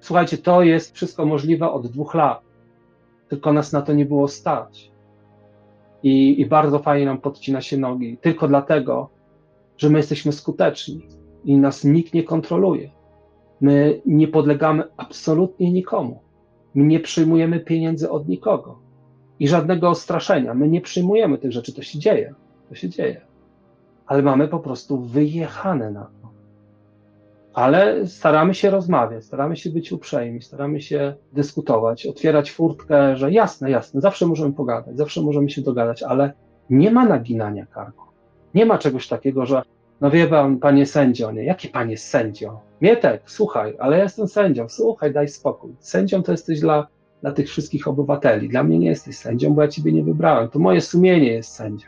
słuchajcie, 0.00 0.38
to 0.38 0.62
jest 0.62 0.94
wszystko 0.94 1.26
możliwe 1.26 1.70
od 1.70 1.86
dwóch 1.86 2.14
lat, 2.14 2.40
tylko 3.28 3.52
nas 3.52 3.72
na 3.72 3.82
to 3.82 3.92
nie 3.92 4.06
było 4.06 4.28
stać. 4.28 4.91
I, 6.02 6.40
i 6.40 6.46
bardzo 6.46 6.78
fajnie 6.78 7.06
nam 7.06 7.18
podcina 7.18 7.60
się 7.60 7.76
nogi, 7.76 8.18
tylko 8.20 8.48
dlatego, 8.48 9.10
że 9.76 9.90
my 9.90 9.98
jesteśmy 9.98 10.32
skuteczni 10.32 11.06
i 11.44 11.56
nas 11.58 11.84
nikt 11.84 12.14
nie 12.14 12.22
kontroluje. 12.22 12.90
My 13.60 14.00
nie 14.06 14.28
podlegamy 14.28 14.82
absolutnie 14.96 15.72
nikomu. 15.72 16.20
My 16.74 16.84
nie 16.84 17.00
przyjmujemy 17.00 17.60
pieniędzy 17.60 18.10
od 18.10 18.28
nikogo 18.28 18.78
i 19.38 19.48
żadnego 19.48 19.90
ostraszenia. 19.90 20.54
My 20.54 20.68
nie 20.68 20.80
przyjmujemy 20.80 21.38
tych 21.38 21.52
rzeczy, 21.52 21.74
to 21.74 21.82
się 21.82 21.98
dzieje. 21.98 22.34
To 22.68 22.74
się 22.74 22.88
dzieje. 22.88 23.20
Ale 24.06 24.22
mamy 24.22 24.48
po 24.48 24.58
prostu 24.58 25.00
wyjechane 25.00 25.90
na 25.90 26.04
to. 26.04 26.21
Ale 27.54 28.06
staramy 28.06 28.54
się 28.54 28.70
rozmawiać, 28.70 29.24
staramy 29.24 29.56
się 29.56 29.70
być 29.70 29.92
uprzejmi, 29.92 30.42
staramy 30.42 30.80
się 30.80 31.14
dyskutować, 31.32 32.06
otwierać 32.06 32.52
furtkę, 32.52 33.16
że 33.16 33.32
jasne, 33.32 33.70
jasne, 33.70 34.00
zawsze 34.00 34.26
możemy 34.26 34.52
pogadać, 34.52 34.96
zawsze 34.96 35.22
możemy 35.22 35.50
się 35.50 35.62
dogadać, 35.62 36.02
ale 36.02 36.32
nie 36.70 36.90
ma 36.90 37.04
naginania 37.04 37.66
karku. 37.66 38.04
Nie 38.54 38.66
ma 38.66 38.78
czegoś 38.78 39.08
takiego, 39.08 39.46
że 39.46 39.62
no 40.00 40.10
wie 40.10 40.26
pan, 40.26 40.58
panie 40.58 40.86
sędzio, 40.86 41.32
nie? 41.32 41.44
Jaki 41.44 41.68
panie 41.68 41.98
sędzio? 41.98 42.60
Mietek, 42.80 43.22
słuchaj, 43.26 43.76
ale 43.78 43.96
ja 43.96 44.02
jestem 44.02 44.28
sędzią, 44.28 44.68
słuchaj, 44.68 45.12
daj 45.12 45.28
spokój. 45.28 45.74
Sędzią 45.78 46.22
to 46.22 46.32
jesteś 46.32 46.60
dla, 46.60 46.86
dla 47.20 47.32
tych 47.32 47.48
wszystkich 47.48 47.88
obywateli. 47.88 48.48
Dla 48.48 48.62
mnie 48.62 48.78
nie 48.78 48.88
jesteś 48.88 49.16
sędzią, 49.16 49.54
bo 49.54 49.62
ja 49.62 49.68
ciebie 49.68 49.92
nie 49.92 50.04
wybrałem. 50.04 50.48
To 50.48 50.58
moje 50.58 50.80
sumienie 50.80 51.32
jest 51.32 51.52
sędzią. 51.52 51.86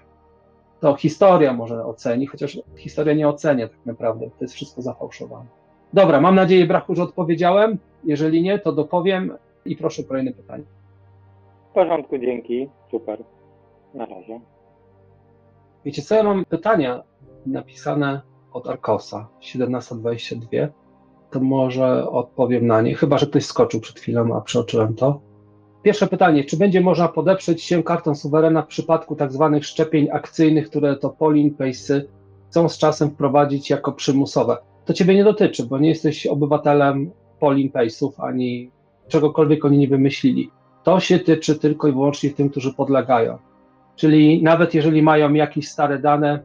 To 0.85 0.95
historia 0.95 1.53
może 1.53 1.85
oceni, 1.85 2.27
chociaż 2.27 2.59
historia 2.77 3.15
nie 3.15 3.29
ocenia 3.29 3.69
tak 3.69 3.87
naprawdę, 3.87 4.27
to 4.27 4.45
jest 4.45 4.55
wszystko 4.55 4.83
zafałszowane. 4.83 5.47
Dobra, 5.93 6.21
mam 6.21 6.35
nadzieję, 6.35 6.67
Brachu, 6.67 6.95
że 6.95 7.03
odpowiedziałem. 7.03 7.79
Jeżeli 8.05 8.43
nie, 8.43 8.59
to 8.59 8.73
dopowiem 8.73 9.37
i 9.65 9.77
proszę 9.77 10.05
kolejne 10.05 10.33
pytanie. 10.33 10.65
W 11.71 11.75
porządku, 11.75 12.19
dzięki. 12.19 12.69
Super. 12.91 13.25
Na 13.95 14.07
razie. 14.07 14.41
Wiecie 15.85 16.03
co, 16.03 16.15
ja 16.15 16.23
mam 16.23 16.45
pytania 16.45 17.03
napisane 17.47 18.21
od 18.53 18.69
Arkosa 18.69 19.29
1722. 19.41 20.49
To 21.31 21.41
może 21.41 22.11
odpowiem 22.11 22.67
na 22.67 22.81
nie, 22.81 22.95
chyba 22.95 23.19
że 23.19 23.27
ktoś 23.27 23.47
skoczył 23.47 23.81
przed 23.81 24.01
chwilą, 24.01 24.37
a 24.37 24.41
przeoczyłem 24.41 24.95
to. 24.95 25.21
Pierwsze 25.85 26.07
pytanie, 26.07 26.45
czy 26.45 26.57
będzie 26.57 26.81
można 26.81 27.09
podeprzeć 27.09 27.63
się 27.63 27.83
kartą 27.83 28.15
suwerena 28.15 28.63
w 28.63 28.67
przypadku 28.67 29.17
tak 29.17 29.33
zwanych 29.33 29.67
szczepień 29.67 30.09
akcyjnych, 30.13 30.71
które 30.71 30.97
to 30.97 31.11
Polin, 31.11 31.55
Pejsy 31.55 32.09
chcą 32.49 32.69
z 32.69 32.79
czasem 32.79 33.11
wprowadzić 33.11 33.71
jako 33.71 33.93
przymusowe? 33.93 34.57
To 34.85 34.93
ciebie 34.93 35.15
nie 35.15 35.25
dotyczy, 35.25 35.67
bo 35.67 35.79
nie 35.79 35.89
jesteś 35.89 36.27
obywatelem 36.27 37.11
Polin, 37.41 37.71
Pejsów, 37.71 38.21
ani 38.21 38.71
czegokolwiek 39.09 39.65
oni 39.65 39.79
nie 39.79 39.89
wymyślili. 39.89 40.51
To 40.83 41.01
się 41.01 41.19
tyczy 41.19 41.59
tylko 41.59 41.89
i 41.89 41.93
wyłącznie 41.93 42.31
tym, 42.31 42.51
którzy 42.51 42.75
podlegają. 42.75 43.39
Czyli 43.97 44.43
nawet 44.43 44.75
jeżeli 44.75 45.03
mają 45.03 45.33
jakieś 45.33 45.69
stare 45.69 45.99
dane, 45.99 46.43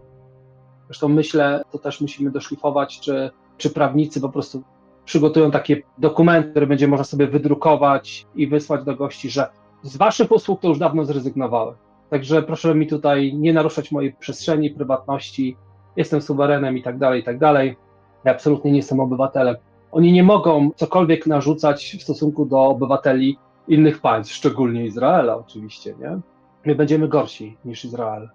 zresztą 0.86 1.10
myślę, 1.10 1.62
to 1.72 1.80
też 1.80 2.02
musimy 2.02 2.32
doszlifować, 2.32 3.00
czy, 3.00 3.30
czy 3.58 3.70
prawnicy 3.70 4.22
po 4.22 4.30
prostu 4.30 4.64
przygotują 5.10 5.52
takie 5.52 5.82
dokumenty, 5.98 6.52
które 6.52 6.68
będzie 6.68 6.88
można 6.88 7.04
sobie 7.04 7.28
wydrukować 7.28 8.28
i 8.36 8.48
wysłać 8.48 8.84
do 8.84 8.96
gości, 8.96 9.30
że 9.30 9.48
z 9.84 9.98
waszych 9.98 10.32
usług 10.32 10.62
to 10.62 10.68
już 10.68 10.80
dawno 10.80 11.06
zrezygnowałem. 11.06 11.76
Także 12.10 12.44
proszę 12.44 12.76
mi 12.76 12.88
tutaj 12.88 13.34
nie 13.34 13.54
naruszać 13.54 13.92
mojej 13.92 14.14
przestrzeni, 14.14 14.70
prywatności, 14.70 15.58
jestem 15.96 16.22
suwerenem 16.22 16.78
i 16.78 16.84
tak 16.84 16.98
dalej, 16.98 17.22
i 17.22 17.24
tak 17.24 17.40
dalej. 17.40 17.78
Ja 18.26 18.32
absolutnie 18.32 18.72
nie 18.72 18.78
jestem 18.78 19.00
obywatelem. 19.00 19.56
Oni 19.92 20.12
nie 20.12 20.24
mogą 20.24 20.72
cokolwiek 20.76 21.28
narzucać 21.28 21.96
w 22.00 22.04
stosunku 22.04 22.46
do 22.46 22.62
obywateli 22.62 23.38
innych 23.68 24.02
państw, 24.02 24.34
szczególnie 24.34 24.86
Izraela 24.86 25.38
oczywiście, 25.38 25.96
nie? 26.00 26.20
My 26.66 26.76
będziemy 26.76 27.08
gorsi 27.08 27.58
niż 27.66 27.86
Izrael. 27.86 28.30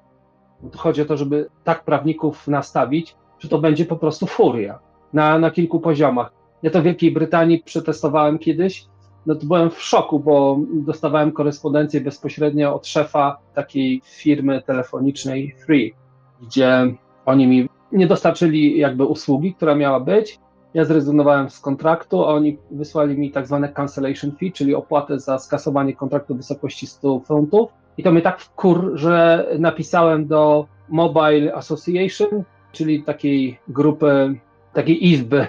To 0.72 0.78
chodzi 0.78 1.02
o 1.02 1.04
to, 1.04 1.16
żeby 1.16 1.48
tak 1.64 1.84
prawników 1.84 2.48
nastawić, 2.48 3.16
że 3.38 3.48
to 3.48 3.58
będzie 3.58 3.84
po 3.84 3.96
prostu 3.96 4.26
furia 4.26 4.78
na, 5.12 5.38
na 5.38 5.50
kilku 5.50 5.80
poziomach. 5.80 6.43
Ja 6.64 6.70
to 6.70 6.80
w 6.80 6.84
Wielkiej 6.84 7.12
Brytanii 7.12 7.62
przetestowałem 7.64 8.38
kiedyś, 8.38 8.86
no 9.26 9.34
to 9.34 9.46
byłem 9.46 9.70
w 9.70 9.82
szoku, 9.82 10.20
bo 10.20 10.58
dostawałem 10.72 11.32
korespondencję 11.32 12.00
bezpośrednio 12.00 12.74
od 12.74 12.86
szefa 12.86 13.38
takiej 13.54 14.02
firmy 14.04 14.62
telefonicznej 14.62 15.54
Free, 15.66 15.94
gdzie 16.42 16.94
oni 17.26 17.46
mi 17.46 17.68
nie 17.92 18.06
dostarczyli 18.06 18.78
jakby 18.78 19.04
usługi, 19.04 19.54
która 19.54 19.74
miała 19.74 20.00
być. 20.00 20.38
Ja 20.74 20.84
zrezygnowałem 20.84 21.50
z 21.50 21.60
kontraktu, 21.60 22.24
a 22.24 22.28
oni 22.28 22.58
wysłali 22.70 23.18
mi 23.18 23.30
tak 23.30 23.46
zwane 23.46 23.68
cancellation 23.68 24.32
fee, 24.32 24.52
czyli 24.52 24.74
opłatę 24.74 25.20
za 25.20 25.38
skasowanie 25.38 25.94
kontraktu 25.96 26.34
w 26.34 26.36
wysokości 26.36 26.86
100 26.86 27.20
funtów. 27.20 27.70
I 27.98 28.02
to 28.02 28.12
mnie 28.12 28.22
tak 28.22 28.40
wkur, 28.40 28.92
że 28.94 29.46
napisałem 29.58 30.26
do 30.26 30.66
Mobile 30.88 31.54
Association, 31.54 32.44
czyli 32.72 33.02
takiej 33.02 33.58
grupy, 33.68 34.40
takiej 34.72 35.06
izby 35.08 35.46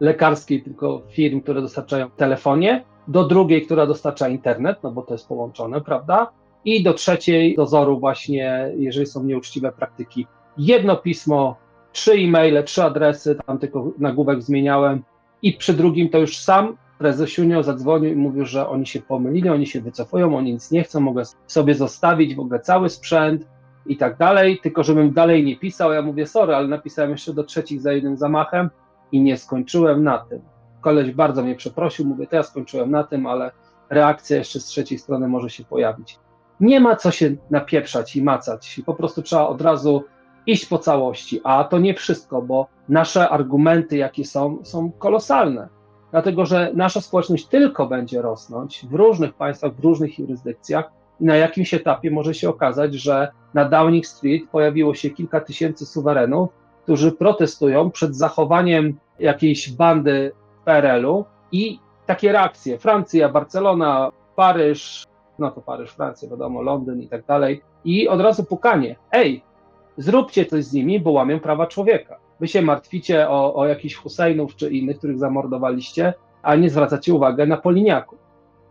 lekarskiej, 0.00 0.62
tylko 0.62 1.02
firm, 1.10 1.40
które 1.40 1.62
dostarczają 1.62 2.10
telefonie, 2.10 2.84
do 3.08 3.24
drugiej, 3.24 3.62
która 3.62 3.86
dostarcza 3.86 4.28
internet, 4.28 4.78
no 4.82 4.90
bo 4.90 5.02
to 5.02 5.14
jest 5.14 5.28
połączone, 5.28 5.80
prawda? 5.80 6.30
I 6.64 6.82
do 6.82 6.94
trzeciej 6.94 7.56
dozoru 7.56 8.00
właśnie, 8.00 8.72
jeżeli 8.76 9.06
są 9.06 9.24
nieuczciwe 9.24 9.72
praktyki. 9.72 10.26
Jedno 10.58 10.96
pismo, 10.96 11.56
trzy 11.92 12.12
e-maile, 12.12 12.64
trzy 12.64 12.82
adresy, 12.82 13.36
tam 13.46 13.58
tylko 13.58 13.92
nagłówek 13.98 14.42
zmieniałem 14.42 15.02
i 15.42 15.52
przy 15.52 15.74
drugim 15.74 16.08
to 16.08 16.18
już 16.18 16.38
sam 16.38 16.76
prezesiunio 16.98 17.62
zadzwonił 17.62 18.12
i 18.12 18.16
mówił, 18.16 18.46
że 18.46 18.68
oni 18.68 18.86
się 18.86 19.00
pomylili, 19.00 19.48
oni 19.48 19.66
się 19.66 19.80
wycofują, 19.80 20.36
oni 20.36 20.52
nic 20.52 20.70
nie 20.70 20.84
chcą, 20.84 21.00
mogę 21.00 21.22
sobie 21.46 21.74
zostawić 21.74 22.34
w 22.34 22.40
ogóle 22.40 22.60
cały 22.60 22.88
sprzęt 22.88 23.46
i 23.86 23.96
tak 23.96 24.16
dalej, 24.16 24.58
tylko 24.62 24.82
żebym 24.82 25.12
dalej 25.12 25.44
nie 25.44 25.56
pisał. 25.56 25.92
Ja 25.92 26.02
mówię, 26.02 26.26
sorry, 26.26 26.54
ale 26.54 26.68
napisałem 26.68 27.10
jeszcze 27.10 27.34
do 27.34 27.44
trzecich 27.44 27.80
za 27.80 27.92
jednym 27.92 28.16
zamachem 28.16 28.70
i 29.12 29.20
nie 29.20 29.36
skończyłem 29.36 30.04
na 30.04 30.18
tym. 30.18 30.40
Koleś 30.80 31.10
bardzo 31.10 31.42
mnie 31.42 31.54
przeprosił, 31.54 32.06
mówię, 32.06 32.26
to 32.26 32.36
ja 32.36 32.42
skończyłem 32.42 32.90
na 32.90 33.04
tym, 33.04 33.26
ale 33.26 33.50
reakcja 33.90 34.36
jeszcze 34.36 34.60
z 34.60 34.64
trzeciej 34.64 34.98
strony 34.98 35.28
może 35.28 35.50
się 35.50 35.64
pojawić. 35.64 36.18
Nie 36.60 36.80
ma 36.80 36.96
co 36.96 37.10
się 37.10 37.36
napieprzać 37.50 38.16
i 38.16 38.22
macać, 38.22 38.80
po 38.86 38.94
prostu 38.94 39.22
trzeba 39.22 39.46
od 39.46 39.60
razu 39.60 40.04
iść 40.46 40.66
po 40.66 40.78
całości, 40.78 41.40
a 41.44 41.64
to 41.64 41.78
nie 41.78 41.94
wszystko, 41.94 42.42
bo 42.42 42.66
nasze 42.88 43.28
argumenty, 43.28 43.96
jakie 43.96 44.24
są, 44.24 44.58
są 44.64 44.92
kolosalne. 44.92 45.68
Dlatego, 46.10 46.46
że 46.46 46.70
nasza 46.74 47.00
społeczność 47.00 47.46
tylko 47.46 47.86
będzie 47.86 48.22
rosnąć 48.22 48.86
w 48.90 48.94
różnych 48.94 49.34
państwach, 49.34 49.74
w 49.74 49.84
różnych 49.84 50.18
jurysdykcjach, 50.18 50.90
i 51.20 51.24
na 51.24 51.36
jakimś 51.36 51.74
etapie 51.74 52.10
może 52.10 52.34
się 52.34 52.48
okazać, 52.48 52.94
że 52.94 53.28
na 53.54 53.64
Downing 53.68 54.06
Street 54.06 54.50
pojawiło 54.50 54.94
się 54.94 55.10
kilka 55.10 55.40
tysięcy 55.40 55.86
suwerenów, 55.86 56.50
którzy 56.86 57.12
protestują 57.12 57.90
przed 57.90 58.16
zachowaniem 58.16 58.98
jakiejś 59.18 59.72
bandy 59.72 60.32
PRL-u 60.64 61.24
i 61.52 61.78
takie 62.06 62.32
reakcje. 62.32 62.78
Francja, 62.78 63.28
Barcelona, 63.28 64.10
Paryż, 64.36 65.04
no 65.38 65.50
to 65.50 65.60
Paryż, 65.60 65.90
Francja, 65.90 66.28
wiadomo, 66.28 66.62
Londyn 66.62 67.02
i 67.02 67.08
tak 67.08 67.24
dalej. 67.24 67.62
I 67.84 68.08
od 68.08 68.20
razu 68.20 68.44
pukanie. 68.44 68.96
Ej, 69.12 69.42
zróbcie 69.98 70.46
coś 70.46 70.64
z 70.64 70.72
nimi, 70.72 71.00
bo 71.00 71.10
łamią 71.10 71.40
prawa 71.40 71.66
człowieka. 71.66 72.16
Wy 72.40 72.48
się 72.48 72.62
martwicie 72.62 73.28
o, 73.28 73.54
o 73.54 73.66
jakichś 73.66 73.94
Husajnów 73.94 74.56
czy 74.56 74.70
innych, 74.70 74.98
których 74.98 75.18
zamordowaliście, 75.18 76.14
a 76.42 76.54
nie 76.54 76.70
zwracacie 76.70 77.14
uwagę 77.14 77.46
na 77.46 77.56
Poliniaków. 77.56 78.18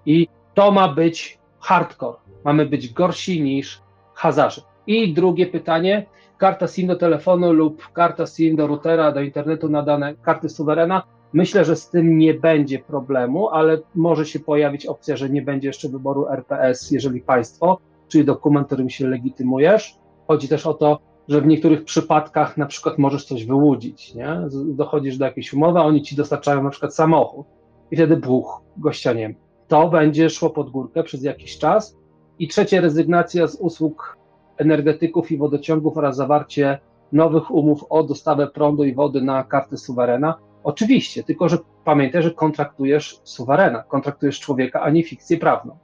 I 0.05 0.27
to 0.53 0.71
ma 0.71 0.87
być 0.87 1.39
hardcore. 1.59 2.17
Mamy 2.43 2.65
być 2.65 2.93
gorsi 2.93 3.41
niż 3.41 3.81
Hazarze. 4.13 4.61
I 4.87 5.13
drugie 5.13 5.47
pytanie, 5.47 6.05
karta 6.37 6.67
SIM 6.67 6.87
do 6.87 6.95
telefonu 6.95 7.53
lub 7.53 7.87
karta 7.93 8.25
SIM 8.25 8.55
do 8.55 8.67
routera, 8.67 9.11
do 9.11 9.21
internetu 9.21 9.69
na 9.69 9.81
dane 9.81 10.15
karty 10.15 10.49
suwerena. 10.49 11.03
Myślę, 11.33 11.65
że 11.65 11.75
z 11.75 11.89
tym 11.89 12.17
nie 12.17 12.33
będzie 12.33 12.79
problemu, 12.79 13.49
ale 13.49 13.77
może 13.95 14.25
się 14.25 14.39
pojawić 14.39 14.85
opcja, 14.85 15.17
że 15.17 15.29
nie 15.29 15.41
będzie 15.41 15.67
jeszcze 15.67 15.89
wyboru 15.89 16.27
RPS, 16.27 16.91
jeżeli 16.91 17.21
państwo, 17.21 17.77
czyli 18.07 18.25
dokument, 18.25 18.67
którym 18.67 18.89
się 18.89 19.07
legitymujesz. 19.07 19.97
Chodzi 20.27 20.47
też 20.47 20.67
o 20.67 20.73
to, 20.73 20.99
że 21.27 21.41
w 21.41 21.47
niektórych 21.47 21.83
przypadkach 21.83 22.57
na 22.57 22.65
przykład 22.65 22.97
możesz 22.97 23.25
coś 23.25 23.45
wyłudzić, 23.45 24.15
nie? 24.15 24.41
Dochodzisz 24.65 25.17
do 25.17 25.25
jakiejś 25.25 25.53
umowy, 25.53 25.79
oni 25.79 26.01
ci 26.01 26.15
dostarczają 26.15 26.63
na 26.63 26.69
przykład 26.69 26.95
samochód 26.95 27.47
i 27.91 27.95
wtedy 27.95 28.17
buch, 28.17 28.61
gościa 28.77 29.13
nie. 29.13 29.35
To 29.67 29.89
będzie 29.89 30.29
szło 30.29 30.49
pod 30.49 30.69
górkę 30.69 31.03
przez 31.03 31.23
jakiś 31.23 31.57
czas. 31.57 31.97
I 32.39 32.47
trzecie, 32.47 32.81
rezygnacja 32.81 33.47
z 33.47 33.55
usług 33.55 34.17
energetyków 34.57 35.31
i 35.31 35.37
wodociągów 35.37 35.97
oraz 35.97 36.15
zawarcie 36.15 36.79
nowych 37.11 37.51
umów 37.51 37.85
o 37.89 38.03
dostawę 38.03 38.47
prądu 38.47 38.83
i 38.83 38.93
wody 38.93 39.21
na 39.21 39.43
karty 39.43 39.77
suwerena. 39.77 40.35
Oczywiście, 40.63 41.23
tylko 41.23 41.49
że 41.49 41.57
pamiętaj, 41.83 42.23
że 42.23 42.31
kontraktujesz 42.31 43.19
suwerena, 43.23 43.83
kontraktujesz 43.83 44.39
człowieka, 44.39 44.81
a 44.81 44.89
nie 44.89 45.03
fikcję 45.03 45.37
prawną. 45.37 45.77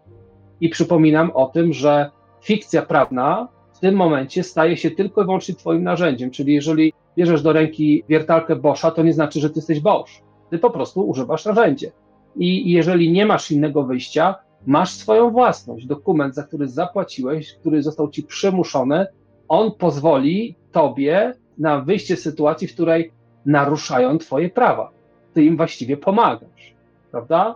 I 0.62 0.70
przypominam 0.70 1.32
o 1.34 1.46
tym, 1.46 1.74
że 1.74 2.12
fikcja 2.42 2.82
prawna 2.82 3.48
w 3.74 3.80
tym 3.80 3.96
momencie 3.96 4.44
staje 4.44 4.78
się 4.78 4.92
tylko 4.92 5.22
i 5.22 5.26
wyłącznie 5.26 5.56
Twoim 5.56 5.84
narzędziem. 5.84 6.32
Czyli 6.32 6.54
jeżeli 6.54 6.94
bierzesz 7.18 7.42
do 7.42 7.54
ręki 7.54 8.04
wiertarkę 8.10 8.56
Boscha, 8.56 8.92
to 8.92 9.04
nie 9.04 9.14
znaczy, 9.14 9.40
że 9.40 9.50
Ty 9.50 9.56
jesteś 9.56 9.80
Bosch. 9.80 10.12
Ty 10.50 10.60
po 10.60 10.70
prostu 10.70 11.02
używasz 11.10 11.46
narzędzie. 11.46 11.92
I 12.36 12.72
jeżeli 12.72 13.12
nie 13.12 13.26
masz 13.26 13.52
innego 13.52 13.84
wyjścia, 13.84 14.36
masz 14.66 14.92
swoją 14.92 15.32
własność. 15.32 15.86
Dokument, 15.86 16.36
za 16.36 16.44
który 16.44 16.68
zapłaciłeś, 16.68 17.54
który 17.54 17.84
został 17.84 18.10
ci 18.10 18.24
przymuszony, 18.24 19.08
on 19.48 19.72
pozwoli 19.72 20.56
tobie 20.72 21.34
na 21.58 21.82
wyjście 21.82 22.18
z 22.18 22.22
sytuacji, 22.22 22.68
w 22.68 22.74
której 22.74 23.12
naruszają 23.46 24.18
twoje 24.18 24.50
prawa. 24.50 24.92
Ty 25.34 25.44
im 25.44 25.58
właściwie 25.58 25.98
pomagasz, 25.98 26.76
prawda? 27.12 27.56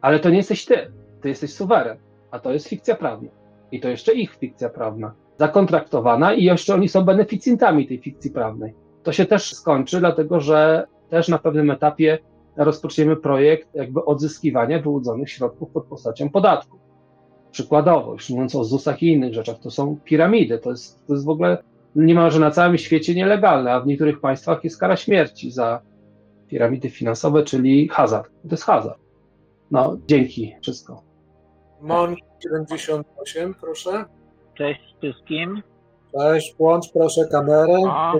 Ale 0.00 0.20
to 0.20 0.30
nie 0.30 0.36
jesteś 0.36 0.64
ty, 0.64 0.90
ty 1.20 1.28
jesteś 1.28 1.52
suweren, 1.54 1.98
a 2.30 2.38
to 2.38 2.52
jest 2.52 2.68
fikcja 2.68 2.96
prawna. 2.96 3.28
I 3.72 3.80
to 3.80 3.88
jeszcze 3.88 4.12
ich 4.12 4.36
fikcja 4.36 4.68
prawna, 4.68 5.14
zakontraktowana 5.38 6.34
i 6.34 6.44
jeszcze 6.44 6.74
oni 6.74 6.88
są 6.88 7.04
beneficjentami 7.04 7.86
tej 7.86 7.98
fikcji 7.98 8.30
prawnej. 8.30 8.74
To 9.02 9.12
się 9.12 9.26
też 9.26 9.54
skończy, 9.54 10.00
dlatego 10.00 10.40
że 10.40 10.86
też 11.10 11.28
na 11.28 11.38
pewnym 11.38 11.70
etapie 11.70 12.18
rozpoczniemy 12.56 13.16
projekt 13.16 13.74
jakby 13.74 14.04
odzyskiwania 14.04 14.82
wyłudzonych 14.82 15.30
środków 15.30 15.70
pod 15.70 15.84
postacią 15.84 16.30
podatku. 16.30 16.78
Przykładowo, 17.50 18.12
już 18.12 18.30
mówiąc 18.30 18.54
o 18.54 18.64
ZUS-ach 18.64 19.02
i 19.02 19.12
innych 19.12 19.34
rzeczach, 19.34 19.58
to 19.58 19.70
są 19.70 19.96
piramidy, 20.04 20.58
to 20.58 20.70
jest, 20.70 21.06
to 21.06 21.12
jest 21.12 21.24
w 21.24 21.28
ogóle 21.28 21.62
niemalże 21.96 22.40
na 22.40 22.50
całym 22.50 22.78
świecie 22.78 23.14
nielegalne, 23.14 23.72
a 23.72 23.80
w 23.80 23.86
niektórych 23.86 24.20
państwach 24.20 24.64
jest 24.64 24.80
kara 24.80 24.96
śmierci 24.96 25.50
za 25.50 25.80
piramidy 26.48 26.90
finansowe, 26.90 27.42
czyli 27.42 27.88
hazard. 27.88 28.30
To 28.42 28.48
jest 28.50 28.64
hazard. 28.64 28.98
No, 29.70 29.96
dzięki, 30.06 30.54
wszystko. 30.62 31.02
Mon 31.80 32.16
78, 32.42 33.54
proszę. 33.60 34.04
Cześć 34.54 34.80
wszystkim. 34.98 35.62
Cześć, 36.18 36.56
włącz 36.58 36.92
proszę 36.92 37.20
kamerę. 37.30 37.78
O, 37.86 38.12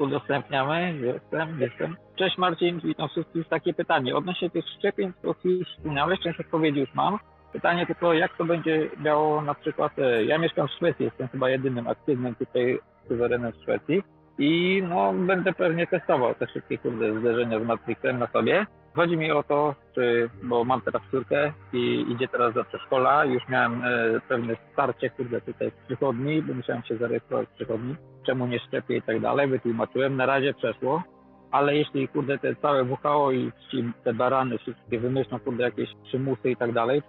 udostępniamy, 0.00 0.98
jestem, 1.06 1.60
jestem. 1.60 1.96
Cześć 2.20 2.38
Marcin, 2.38 2.80
witam 2.84 3.08
wszystkich. 3.08 3.48
Takie 3.48 3.74
pytanie. 3.74 4.16
Odnośnie 4.16 4.50
tych 4.50 4.64
szczepień, 4.78 5.12
o 5.24 5.34
których 5.34 5.68
wspomniałeś, 5.68 6.20
część 6.20 6.40
odpowiedzi 6.40 6.80
już 6.80 6.94
mam. 6.94 7.18
Pytanie 7.52 7.86
tylko, 7.86 8.12
jak 8.12 8.36
to 8.36 8.44
będzie 8.44 8.90
działało 9.04 9.42
na 9.42 9.54
przykład, 9.54 9.98
e, 9.98 10.24
ja 10.24 10.38
mieszkam 10.38 10.68
w 10.68 10.70
Szwecji, 10.70 11.04
jestem 11.04 11.28
chyba 11.28 11.50
jedynym 11.50 11.88
aktywnym 11.88 12.34
tutaj 12.34 12.78
suwerenem 13.08 13.52
w 13.52 13.62
Szwecji 13.62 14.02
i 14.38 14.82
no 14.88 15.12
będę 15.12 15.52
pewnie 15.52 15.86
testował 15.86 16.34
te 16.34 16.46
wszystkie 16.46 16.78
kurde 16.78 17.20
zderzenia 17.20 17.60
z 17.60 17.66
Matrixem 17.66 18.18
na 18.18 18.26
sobie. 18.26 18.66
Chodzi 18.94 19.16
mi 19.16 19.32
o 19.32 19.42
to, 19.42 19.74
czy, 19.94 20.30
bo 20.42 20.64
mam 20.64 20.80
teraz 20.80 21.02
córkę 21.10 21.52
i 21.72 22.06
idzie 22.08 22.28
teraz 22.28 22.54
do 22.54 22.64
przedszkola, 22.64 23.24
już 23.24 23.48
miałem 23.48 23.84
e, 23.84 24.20
pewne 24.28 24.56
starcie, 24.72 25.10
kurde, 25.10 25.40
tutaj 25.40 25.70
w 25.70 25.86
przychodni, 25.86 26.42
bo 26.42 26.54
musiałem 26.54 26.82
się 26.82 26.96
zarejestrować 26.96 27.48
w 27.48 27.54
przychodni, 27.54 27.96
czemu 28.26 28.46
nie 28.46 28.58
szczepię 28.58 28.96
i 28.96 29.02
tak 29.02 29.20
dalej, 29.20 29.48
wytłumaczyłem, 29.48 30.16
na 30.16 30.26
razie 30.26 30.54
przeszło, 30.54 31.02
ale 31.50 31.76
jeśli, 31.76 32.08
kurde, 32.08 32.38
te 32.38 32.56
całe 32.56 32.84
WHO 32.84 33.32
i 33.32 33.52
ci, 33.70 33.92
te 34.04 34.14
barany 34.14 34.58
wszystkie 34.58 35.00
wymyślą, 35.00 35.38
kurde, 35.38 35.64
jakieś 35.64 35.88
przymusy 36.04 36.50
i 36.50 36.56
tak 36.56 36.72
dalej, 36.72 37.02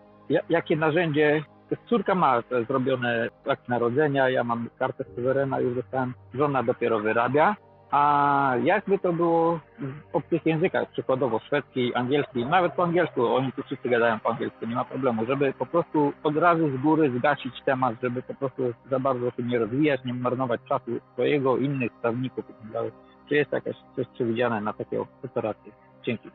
jakie 0.50 0.76
narzędzie, 0.76 1.44
córka 1.90 2.16
ma 2.16 2.42
zrobione 2.68 3.30
akt 3.48 3.70
narodzenia, 3.70 4.30
ja 4.30 4.44
mam 4.44 4.70
kartę 4.80 5.04
suwerena, 5.16 5.60
już 5.60 5.76
dostałem, 5.76 6.14
żona 6.34 6.64
dopiero 6.64 7.00
wyrabia, 7.00 7.56
a 7.92 8.54
jakby 8.64 9.00
to 9.00 9.14
było 9.14 9.60
w 9.80 10.16
obcych 10.16 10.46
językach, 10.46 10.92
przykładowo 10.92 11.40
szwedzki, 11.40 11.96
angielski, 11.96 12.46
nawet 12.46 12.74
po 12.74 12.84
angielsku, 12.84 13.36
oni 13.36 13.52
tu 13.52 13.64
wszyscy 13.64 13.90
gadają 13.90 14.20
po 14.20 14.30
angielsku, 14.30 14.66
nie 14.66 14.76
ma 14.76 14.86
problemu, 14.86 15.26
żeby 15.26 15.54
po 15.54 15.66
prostu 15.66 16.14
od 16.24 16.38
razu 16.38 16.70
z 16.70 16.82
góry 16.82 17.12
zgasić 17.18 17.62
temat, 17.66 17.96
żeby 18.04 18.22
po 18.22 18.34
prostu 18.34 18.74
za 18.90 19.00
bardzo 19.00 19.32
się 19.32 19.44
nie 19.44 19.60
rozwijać, 19.60 20.02
nie 20.06 20.14
marnować 20.14 20.62
czasu 20.70 20.92
swojego, 21.14 21.58
innych 21.58 21.92
stawników 22.00 22.46
itd. 22.50 22.92
Czy 23.30 23.36
jest 23.36 23.52
jakaś 23.52 23.76
coś 23.96 24.08
przewidziane 24.08 24.62
na 24.62 24.74
takie 24.74 25.06
operacje? 25.24 25.72
Dzięki. 26.04 26.30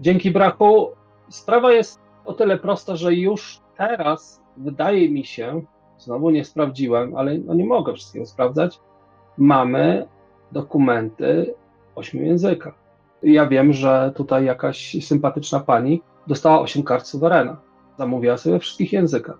Dzięki 0.00 0.30
braku. 0.30 0.90
Sprawa 1.28 1.72
jest 1.72 2.00
o 2.24 2.32
tyle 2.32 2.58
prosta, 2.58 2.96
że 2.96 3.14
już 3.14 3.60
teraz 3.76 4.42
wydaje 4.56 5.10
mi 5.10 5.24
się, 5.24 5.62
znowu 5.98 6.30
nie 6.30 6.44
sprawdziłem, 6.44 7.16
ale 7.16 7.38
no 7.38 7.54
nie 7.54 7.64
mogę 7.64 7.94
wszystkiego 7.94 8.26
sprawdzać, 8.26 8.80
mamy 9.38 10.06
dokumenty 10.52 11.54
ośmiu 11.94 12.22
językach. 12.22 12.74
Ja 13.22 13.46
wiem, 13.46 13.72
że 13.72 14.12
tutaj 14.16 14.44
jakaś 14.44 14.96
sympatyczna 15.00 15.60
pani 15.60 16.02
dostała 16.26 16.60
osiem 16.60 16.82
kart 16.82 17.06
suwerena. 17.06 17.56
Zamówiła 17.98 18.36
sobie 18.36 18.52
we 18.52 18.60
wszystkich 18.60 18.92
językach. 18.92 19.38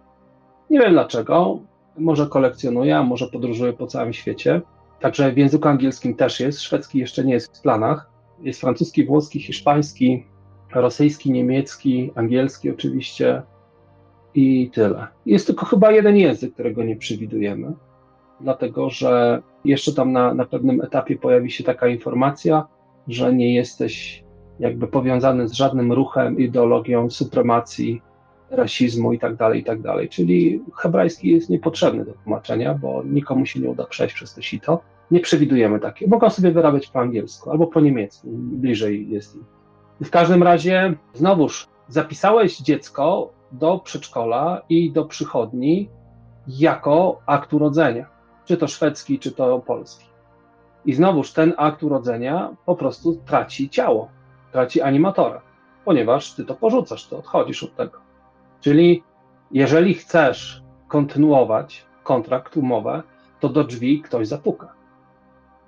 Nie 0.70 0.80
wiem 0.80 0.92
dlaczego. 0.92 1.58
Może 1.98 2.26
kolekcjonuje, 2.26 2.96
a 2.96 3.02
może 3.02 3.26
podróżuje 3.26 3.72
po 3.72 3.86
całym 3.86 4.12
świecie. 4.12 4.60
Także 5.00 5.32
w 5.32 5.38
języku 5.38 5.68
angielskim 5.68 6.14
też 6.14 6.40
jest. 6.40 6.60
Szwedzki 6.60 6.98
jeszcze 6.98 7.24
nie 7.24 7.32
jest 7.34 7.58
w 7.58 7.62
planach. 7.62 8.10
Jest 8.40 8.60
francuski, 8.60 9.06
włoski, 9.06 9.40
hiszpański, 9.40 10.26
rosyjski, 10.74 11.32
niemiecki, 11.32 12.10
angielski 12.14 12.70
oczywiście 12.70 13.42
i 14.34 14.70
tyle. 14.74 15.06
Jest 15.26 15.46
tylko 15.46 15.66
chyba 15.66 15.92
jeden 15.92 16.16
język, 16.16 16.54
którego 16.54 16.84
nie 16.84 16.96
przewidujemy 16.96 17.72
dlatego 18.40 18.90
że 18.90 19.42
jeszcze 19.64 19.92
tam 19.94 20.12
na, 20.12 20.34
na 20.34 20.44
pewnym 20.44 20.80
etapie 20.80 21.16
pojawi 21.16 21.50
się 21.50 21.64
taka 21.64 21.88
informacja, 21.88 22.66
że 23.08 23.34
nie 23.34 23.54
jesteś 23.54 24.24
jakby 24.60 24.86
powiązany 24.86 25.48
z 25.48 25.52
żadnym 25.52 25.92
ruchem, 25.92 26.38
ideologią 26.38 27.10
supremacji, 27.10 28.02
rasizmu 28.50 29.12
i 29.12 29.18
tak 29.18 29.36
dalej, 29.36 29.60
i 29.60 29.64
tak 29.64 29.80
dalej. 29.80 30.08
Czyli 30.08 30.62
hebrajski 30.76 31.28
jest 31.28 31.50
niepotrzebny 31.50 32.04
do 32.04 32.12
tłumaczenia, 32.12 32.74
bo 32.74 33.02
nikomu 33.04 33.46
się 33.46 33.60
nie 33.60 33.68
uda 33.68 33.86
przejść 33.86 34.14
przez 34.14 34.34
to 34.34 34.42
sito. 34.42 34.80
Nie 35.10 35.20
przewidujemy 35.20 35.80
takie. 35.80 36.08
Mogą 36.08 36.30
sobie 36.30 36.50
wyrabiać 36.50 36.86
po 36.86 37.00
angielsku 37.00 37.50
albo 37.50 37.66
po 37.66 37.80
niemiecku, 37.80 38.28
bliżej 38.32 39.10
jest 39.10 39.36
im. 39.36 39.44
W 40.00 40.10
każdym 40.10 40.42
razie, 40.42 40.94
znowuż, 41.14 41.66
zapisałeś 41.88 42.58
dziecko 42.58 43.32
do 43.52 43.78
przedszkola 43.78 44.62
i 44.68 44.92
do 44.92 45.04
przychodni 45.04 45.88
jako 46.48 47.20
akt 47.26 47.54
urodzenia 47.54 48.18
czy 48.48 48.56
to 48.56 48.68
szwedzki, 48.68 49.18
czy 49.18 49.32
to 49.32 49.58
polski. 49.58 50.06
I 50.84 50.94
znowuż 50.94 51.32
ten 51.32 51.54
akt 51.56 51.82
urodzenia 51.82 52.56
po 52.66 52.76
prostu 52.76 53.16
traci 53.26 53.70
ciało, 53.70 54.08
traci 54.52 54.80
animatora, 54.80 55.42
ponieważ 55.84 56.34
ty 56.34 56.44
to 56.44 56.54
porzucasz, 56.54 57.06
ty 57.06 57.16
odchodzisz 57.16 57.62
od 57.62 57.76
tego. 57.76 58.07
Czyli 58.60 59.02
jeżeli 59.50 59.94
chcesz 59.94 60.62
kontynuować 60.88 61.86
kontrakt, 62.02 62.56
umowę, 62.56 63.02
to 63.40 63.48
do 63.48 63.64
drzwi 63.64 64.02
ktoś 64.02 64.28
zapuka. 64.28 64.74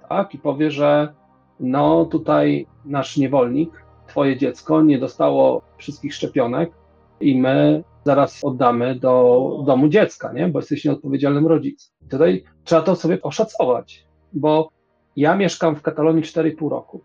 Tak? 0.08 0.34
I 0.34 0.38
powie, 0.38 0.70
że 0.70 1.14
no 1.60 2.04
tutaj 2.04 2.66
nasz 2.84 3.16
niewolnik, 3.16 3.84
twoje 4.06 4.36
dziecko 4.36 4.82
nie 4.82 4.98
dostało 4.98 5.62
wszystkich 5.76 6.14
szczepionek 6.14 6.70
i 7.20 7.40
my 7.40 7.84
zaraz 8.04 8.44
oddamy 8.44 8.94
do 8.94 9.62
domu 9.66 9.88
dziecka, 9.88 10.32
nie? 10.32 10.48
bo 10.48 10.58
jesteś 10.58 10.84
nieodpowiedzialnym 10.84 11.46
rodzicem. 11.46 11.94
Tutaj 12.10 12.44
trzeba 12.64 12.82
to 12.82 12.96
sobie 12.96 13.22
oszacować, 13.22 14.06
bo 14.32 14.70
ja 15.16 15.36
mieszkam 15.36 15.76
w 15.76 15.82
Katalonii 15.82 16.22
4,5 16.22 16.70
roku. 16.70 17.00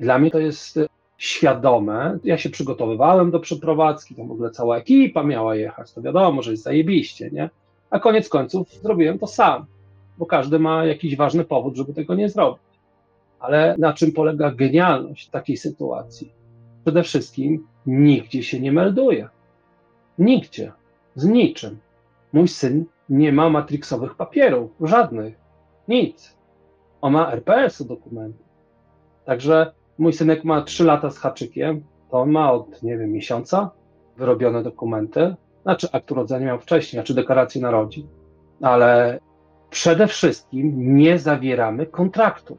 Dla 0.00 0.18
mnie 0.18 0.30
to 0.30 0.38
jest 0.38 0.78
świadome. 1.18 2.18
Ja 2.24 2.38
się 2.38 2.50
przygotowywałem 2.50 3.30
do 3.30 3.40
przeprowadzki, 3.40 4.14
tam 4.14 4.28
w 4.28 4.32
ogóle 4.32 4.50
cała 4.50 4.76
ekipa 4.76 5.22
miała 5.22 5.56
jechać, 5.56 5.92
to 5.92 6.02
wiadomo, 6.02 6.42
że 6.42 6.50
jest 6.50 6.62
zajebiście, 6.62 7.30
nie? 7.30 7.50
A 7.90 7.98
koniec 8.00 8.28
końców 8.28 8.68
zrobiłem 8.82 9.18
to 9.18 9.26
sam, 9.26 9.66
bo 10.18 10.26
każdy 10.26 10.58
ma 10.58 10.84
jakiś 10.84 11.16
ważny 11.16 11.44
powód, 11.44 11.76
żeby 11.76 11.94
tego 11.94 12.14
nie 12.14 12.28
zrobić. 12.28 12.62
Ale 13.38 13.74
na 13.78 13.92
czym 13.92 14.12
polega 14.12 14.50
genialność 14.50 15.28
takiej 15.28 15.56
sytuacji? 15.56 16.32
Przede 16.84 17.02
wszystkim 17.02 17.66
nigdzie 17.86 18.42
się 18.42 18.60
nie 18.60 18.72
melduje. 18.72 19.28
Nigdzie. 20.18 20.72
Z 21.14 21.24
niczym. 21.24 21.78
Mój 22.32 22.48
syn 22.48 22.84
nie 23.08 23.32
ma 23.32 23.50
matrixowych 23.50 24.14
papierów, 24.14 24.70
żadnych. 24.80 25.34
Nic. 25.88 26.36
On 27.00 27.12
ma 27.12 27.32
RPS-u 27.32 27.84
dokumenty. 27.84 28.44
Także 29.24 29.72
mój 29.98 30.12
synek 30.12 30.44
ma 30.44 30.62
3 30.62 30.84
lata 30.84 31.10
z 31.10 31.18
haczykiem, 31.18 31.84
to 32.10 32.20
on 32.20 32.30
ma 32.30 32.52
od, 32.52 32.82
nie 32.82 32.98
wiem, 32.98 33.12
miesiąca 33.12 33.70
wyrobione 34.16 34.62
dokumenty. 34.62 35.34
Znaczy, 35.62 35.88
akt 35.92 36.12
urodzenia 36.12 36.46
miał 36.46 36.60
wcześniej, 36.60 37.00
znaczy 37.00 37.14
deklarację 37.14 37.60
narodzin. 37.60 38.08
Ale 38.62 39.20
przede 39.70 40.06
wszystkim 40.06 40.96
nie 40.96 41.18
zawieramy 41.18 41.86
kontraktu. 41.86 42.58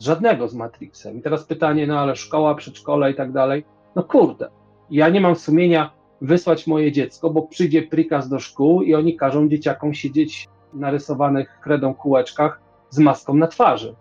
Żadnego 0.00 0.48
z 0.48 0.54
Matrixem. 0.54 1.18
I 1.18 1.22
teraz 1.22 1.44
pytanie, 1.44 1.86
no 1.86 1.98
ale 1.98 2.16
szkoła, 2.16 2.54
przedszkole 2.54 3.10
i 3.10 3.14
tak 3.14 3.32
dalej. 3.32 3.64
No 3.96 4.02
kurde, 4.02 4.48
ja 4.90 5.08
nie 5.08 5.20
mam 5.20 5.36
sumienia 5.36 5.90
wysłać 6.20 6.66
moje 6.66 6.92
dziecko, 6.92 7.30
bo 7.30 7.42
przyjdzie 7.42 7.82
prikaz 7.82 8.28
do 8.28 8.38
szkół 8.38 8.82
i 8.82 8.94
oni 8.94 9.16
każą 9.16 9.48
dzieciakom 9.48 9.94
siedzieć 9.94 10.48
w 10.72 10.78
narysowanych 10.78 11.60
kredą 11.60 11.94
kółeczkach 11.94 12.60
z 12.90 12.98
maską 12.98 13.34
na 13.34 13.46
twarzy. 13.46 13.94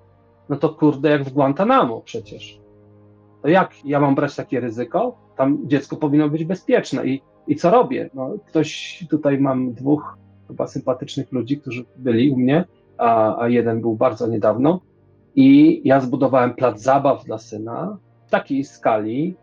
No 0.49 0.55
to 0.55 0.69
kurde, 0.69 1.09
jak 1.09 1.23
w 1.23 1.33
Guantanamo 1.33 2.01
przecież. 2.01 2.59
To 3.41 3.47
jak 3.47 3.85
ja 3.85 3.99
mam 3.99 4.15
brać 4.15 4.35
takie 4.35 4.59
ryzyko? 4.59 5.17
Tam 5.37 5.57
dziecko 5.67 5.95
powinno 5.95 6.29
być 6.29 6.45
bezpieczne. 6.45 7.05
I, 7.05 7.21
i 7.47 7.55
co 7.55 7.71
robię? 7.71 8.09
No, 8.13 8.33
ktoś, 8.47 9.05
tutaj 9.09 9.39
mam 9.39 9.73
dwóch 9.73 10.17
chyba 10.47 10.67
sympatycznych 10.67 11.31
ludzi, 11.31 11.57
którzy 11.57 11.85
byli 11.97 12.31
u 12.31 12.37
mnie, 12.37 12.65
a, 12.97 13.41
a 13.41 13.49
jeden 13.49 13.81
był 13.81 13.95
bardzo 13.95 14.27
niedawno. 14.27 14.79
I 15.35 15.81
ja 15.85 15.99
zbudowałem 15.99 16.53
plac 16.53 16.81
zabaw 16.81 17.25
dla 17.25 17.37
syna 17.37 17.97
w 18.27 18.29
takiej 18.29 18.63
skali. 18.63 19.35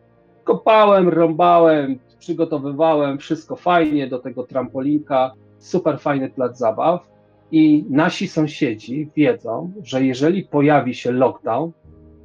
Kopałem, 0.44 1.08
rąbałem, 1.08 1.98
przygotowywałem, 2.18 3.18
wszystko 3.18 3.56
fajnie 3.56 4.06
do 4.06 4.18
tego 4.18 4.42
trampolinka, 4.42 5.32
super 5.58 6.00
fajny 6.00 6.30
plac 6.30 6.58
zabaw. 6.58 7.08
I 7.52 7.84
nasi 7.90 8.28
sąsiedzi 8.28 9.10
wiedzą, 9.16 9.72
że 9.82 10.04
jeżeli 10.04 10.44
pojawi 10.44 10.94
się 10.94 11.12
lockdown, 11.12 11.72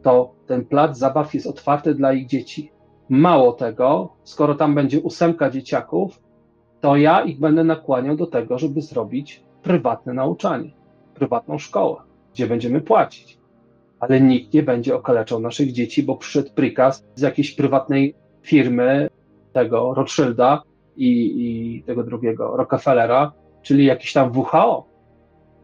to 0.02 0.36
ten 0.48 0.66
plac 0.66 0.98
zabaw 0.98 1.34
jest 1.34 1.48
otwarty 1.48 1.96
dla 1.96 2.14
ich 2.14 2.28
dzieci. 2.28 2.72
Mało 3.10 3.52
tego, 3.52 4.14
skoro 4.24 4.56
tam 4.56 4.76
będzie 4.76 5.00
ósemka 5.00 5.50
dzieciaków, 5.50 6.22
to 6.82 6.96
ja 6.96 7.22
ich 7.22 7.40
będę 7.40 7.64
nakłaniał 7.64 8.16
do 8.16 8.28
tego, 8.28 8.58
żeby 8.58 8.82
zrobić 8.82 9.44
prywatne 9.62 10.14
nauczanie, 10.14 10.72
prywatną 11.16 11.58
szkołę, 11.58 12.02
gdzie 12.34 12.48
będziemy 12.48 12.82
płacić. 12.82 13.38
Ale 14.00 14.22
nikt 14.22 14.54
nie 14.54 14.64
będzie 14.64 14.96
okaleczał 14.96 15.40
naszych 15.40 15.72
dzieci, 15.72 16.04
bo 16.04 16.18
przyszedł 16.18 16.50
prikaz 16.56 17.06
z 17.16 17.22
jakiejś 17.22 17.52
prywatnej 17.52 18.16
firmy, 18.42 19.10
tego 19.54 19.94
Rothschilda 19.94 20.64
i, 20.98 21.10
i 21.38 21.84
tego 21.84 22.04
drugiego 22.04 22.58
Rockefellera, 22.58 23.32
czyli 23.62 23.86
jakiś 23.86 24.14
tam 24.14 24.32
WHO, 24.38 24.93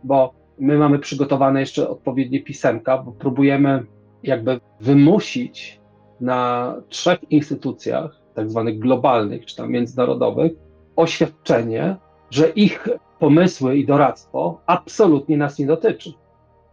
bo 0.03 0.33
my 0.59 0.77
mamy 0.77 0.99
przygotowane 0.99 1.59
jeszcze 1.59 1.89
odpowiednie 1.89 2.43
pisemka, 2.43 2.97
bo 2.97 3.11
próbujemy 3.11 3.85
jakby 4.23 4.59
wymusić 4.79 5.79
na 6.21 6.75
trzech 6.89 7.31
instytucjach, 7.31 8.21
tak 8.33 8.49
zwanych 8.49 8.79
globalnych 8.79 9.45
czy 9.45 9.55
tam 9.55 9.71
międzynarodowych, 9.71 10.51
oświadczenie, 10.95 11.95
że 12.29 12.49
ich 12.49 12.87
pomysły 13.19 13.77
i 13.77 13.85
doradztwo 13.85 14.61
absolutnie 14.65 15.37
nas 15.37 15.59
nie 15.59 15.65
dotyczy. 15.65 16.13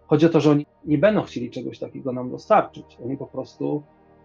Chodzi 0.06 0.26
o 0.26 0.28
to, 0.28 0.40
że 0.40 0.50
oni 0.50 0.66
nie 0.84 0.98
będą 0.98 1.22
chcieli 1.22 1.50
czegoś 1.50 1.78
takiego 1.78 2.12
nam 2.12 2.30
dostarczyć. 2.30 2.98
Oni 3.04 3.16
po 3.16 3.26
prostu, 3.26 3.82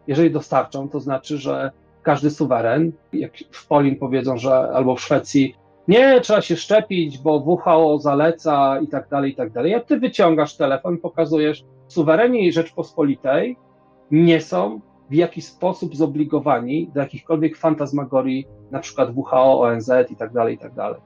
jeżeli 0.07 0.31
dostarczą, 0.31 0.89
to 0.89 0.99
znaczy, 0.99 1.37
że 1.37 1.71
każdy 2.03 2.29
suweren, 2.29 2.91
jak 3.13 3.31
w 3.51 3.67
Polin 3.67 3.95
powiedzą, 3.95 4.37
że 4.37 4.53
albo 4.53 4.95
w 4.95 5.01
Szwecji, 5.01 5.55
nie, 5.87 6.21
trzeba 6.21 6.41
się 6.41 6.55
szczepić, 6.55 7.17
bo 7.17 7.37
WHO 7.37 7.99
zaleca 7.99 8.79
i 8.79 8.87
tak 8.87 9.09
dalej, 9.09 9.31
i 9.31 9.35
tak 9.35 9.51
dalej. 9.51 9.71
Jak 9.71 9.85
ty 9.85 9.99
wyciągasz 9.99 10.57
telefon, 10.57 10.97
pokazujesz, 10.97 11.63
suwereni 11.87 12.51
Rzeczpospolitej 12.51 13.57
nie 14.11 14.41
są 14.41 14.79
w 15.09 15.13
jakiś 15.13 15.45
sposób 15.45 15.95
zobligowani 15.95 16.87
do 16.93 16.99
jakichkolwiek 16.99 17.57
fantazmagorii, 17.57 18.47
na 18.71 18.79
przykład 18.79 19.09
WHO, 19.15 19.61
ONZ 19.61 19.91
i 20.09 20.15
tak 20.15 20.33
dalej, 20.33 20.55
i 20.55 20.57
tak 20.57 20.73
dalej. 20.73 21.01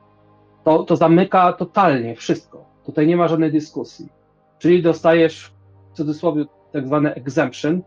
To, 0.63 0.83
to 0.83 0.95
zamyka 0.95 1.53
totalnie 1.53 2.15
wszystko. 2.15 2.65
Tutaj 2.85 3.07
nie 3.07 3.17
ma 3.17 3.27
żadnej 3.27 3.51
dyskusji. 3.51 4.09
Czyli 4.59 4.81
dostajesz 4.81 5.53
w 5.91 5.97
cudzysłowie 5.97 6.45
tak 6.71 6.87
zwane 6.87 7.15
exemption, 7.15 7.81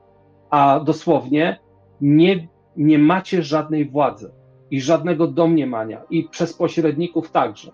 a 0.50 0.80
dosłownie 0.80 1.60
nie, 2.00 2.48
nie 2.76 2.98
macie 2.98 3.42
żadnej 3.42 3.90
władzy 3.90 4.37
i 4.70 4.80
żadnego 4.80 5.26
domniemania, 5.26 6.02
i 6.10 6.24
przez 6.24 6.54
pośredników 6.54 7.30
także, 7.30 7.72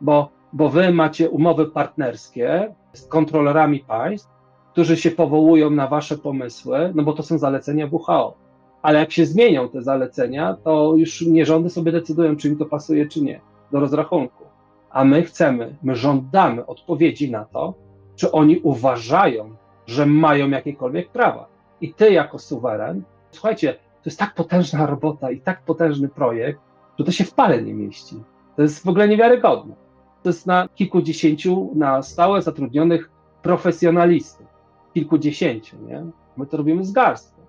bo, 0.00 0.28
bo 0.52 0.68
wy 0.68 0.92
macie 0.92 1.30
umowy 1.30 1.66
partnerskie 1.66 2.74
z 2.92 3.06
kontrolerami 3.06 3.80
państw, 3.80 4.28
którzy 4.72 4.96
się 4.96 5.10
powołują 5.10 5.70
na 5.70 5.86
wasze 5.86 6.18
pomysły, 6.18 6.92
no 6.94 7.02
bo 7.02 7.12
to 7.12 7.22
są 7.22 7.38
zalecenia 7.38 7.88
WHO. 7.92 8.34
Ale 8.82 8.98
jak 8.98 9.12
się 9.12 9.26
zmienią 9.26 9.68
te 9.68 9.82
zalecenia, 9.82 10.56
to 10.64 10.92
już 10.96 11.20
nie 11.20 11.46
rządy 11.46 11.70
sobie 11.70 11.92
decydują, 11.92 12.36
czy 12.36 12.48
im 12.48 12.56
to 12.56 12.66
pasuje, 12.66 13.08
czy 13.08 13.22
nie, 13.22 13.40
do 13.72 13.80
rozrachunku. 13.80 14.44
A 14.90 15.04
my 15.04 15.22
chcemy, 15.22 15.76
my 15.82 15.96
żądamy 15.96 16.66
odpowiedzi 16.66 17.30
na 17.30 17.44
to, 17.44 17.74
czy 18.16 18.32
oni 18.32 18.58
uważają, 18.58 19.50
że 19.86 20.06
mają 20.06 20.50
jakiekolwiek 20.50 21.10
prawa. 21.10 21.46
I 21.80 21.94
ty, 21.94 22.12
jako 22.12 22.38
suweren, 22.38 23.02
słuchajcie, 23.30 23.76
to 24.04 24.10
jest 24.10 24.18
tak 24.18 24.34
potężna 24.34 24.86
robota 24.86 25.30
i 25.30 25.40
tak 25.40 25.62
potężny 25.62 26.08
projekt, 26.08 26.60
że 26.98 27.04
to 27.04 27.12
się 27.12 27.24
w 27.24 27.34
pale 27.34 27.62
nie 27.62 27.74
mieści. 27.74 28.16
To 28.56 28.62
jest 28.62 28.84
w 28.84 28.88
ogóle 28.88 29.08
niewiarygodne. 29.08 29.74
To 30.22 30.28
jest 30.28 30.46
na 30.46 30.68
kilkudziesięciu 30.74 31.70
na 31.74 32.02
stałe 32.02 32.42
zatrudnionych 32.42 33.10
profesjonalistów. 33.42 34.46
Kilkudziesięciu, 34.94 35.76
nie? 35.86 36.06
My 36.36 36.46
to 36.46 36.56
robimy 36.56 36.84
z 36.84 36.92
garstką. 36.92 37.42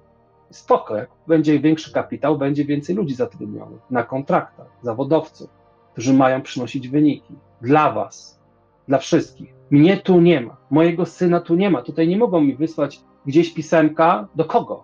Spoko, 0.49 0.97
jak 0.97 1.09
będzie 1.27 1.59
większy 1.59 1.93
kapitał, 1.93 2.37
będzie 2.37 2.65
więcej 2.65 2.95
ludzi 2.95 3.15
zatrudnionych 3.15 3.81
na 3.89 4.03
kontraktach, 4.03 4.67
zawodowców, 4.81 5.49
którzy 5.93 6.13
mają 6.13 6.41
przynosić 6.41 6.89
wyniki. 6.89 7.33
Dla 7.61 7.91
was, 7.91 8.39
dla 8.87 8.97
wszystkich. 8.97 9.53
Mnie 9.69 9.97
tu 9.97 10.21
nie 10.21 10.41
ma, 10.41 10.57
mojego 10.69 11.05
syna 11.05 11.39
tu 11.39 11.55
nie 11.55 11.69
ma. 11.69 11.81
Tutaj 11.81 12.07
nie 12.07 12.17
mogą 12.17 12.41
mi 12.41 12.55
wysłać 12.55 13.01
gdzieś 13.25 13.53
pisemka. 13.53 14.27
Do 14.35 14.45
kogo? 14.45 14.83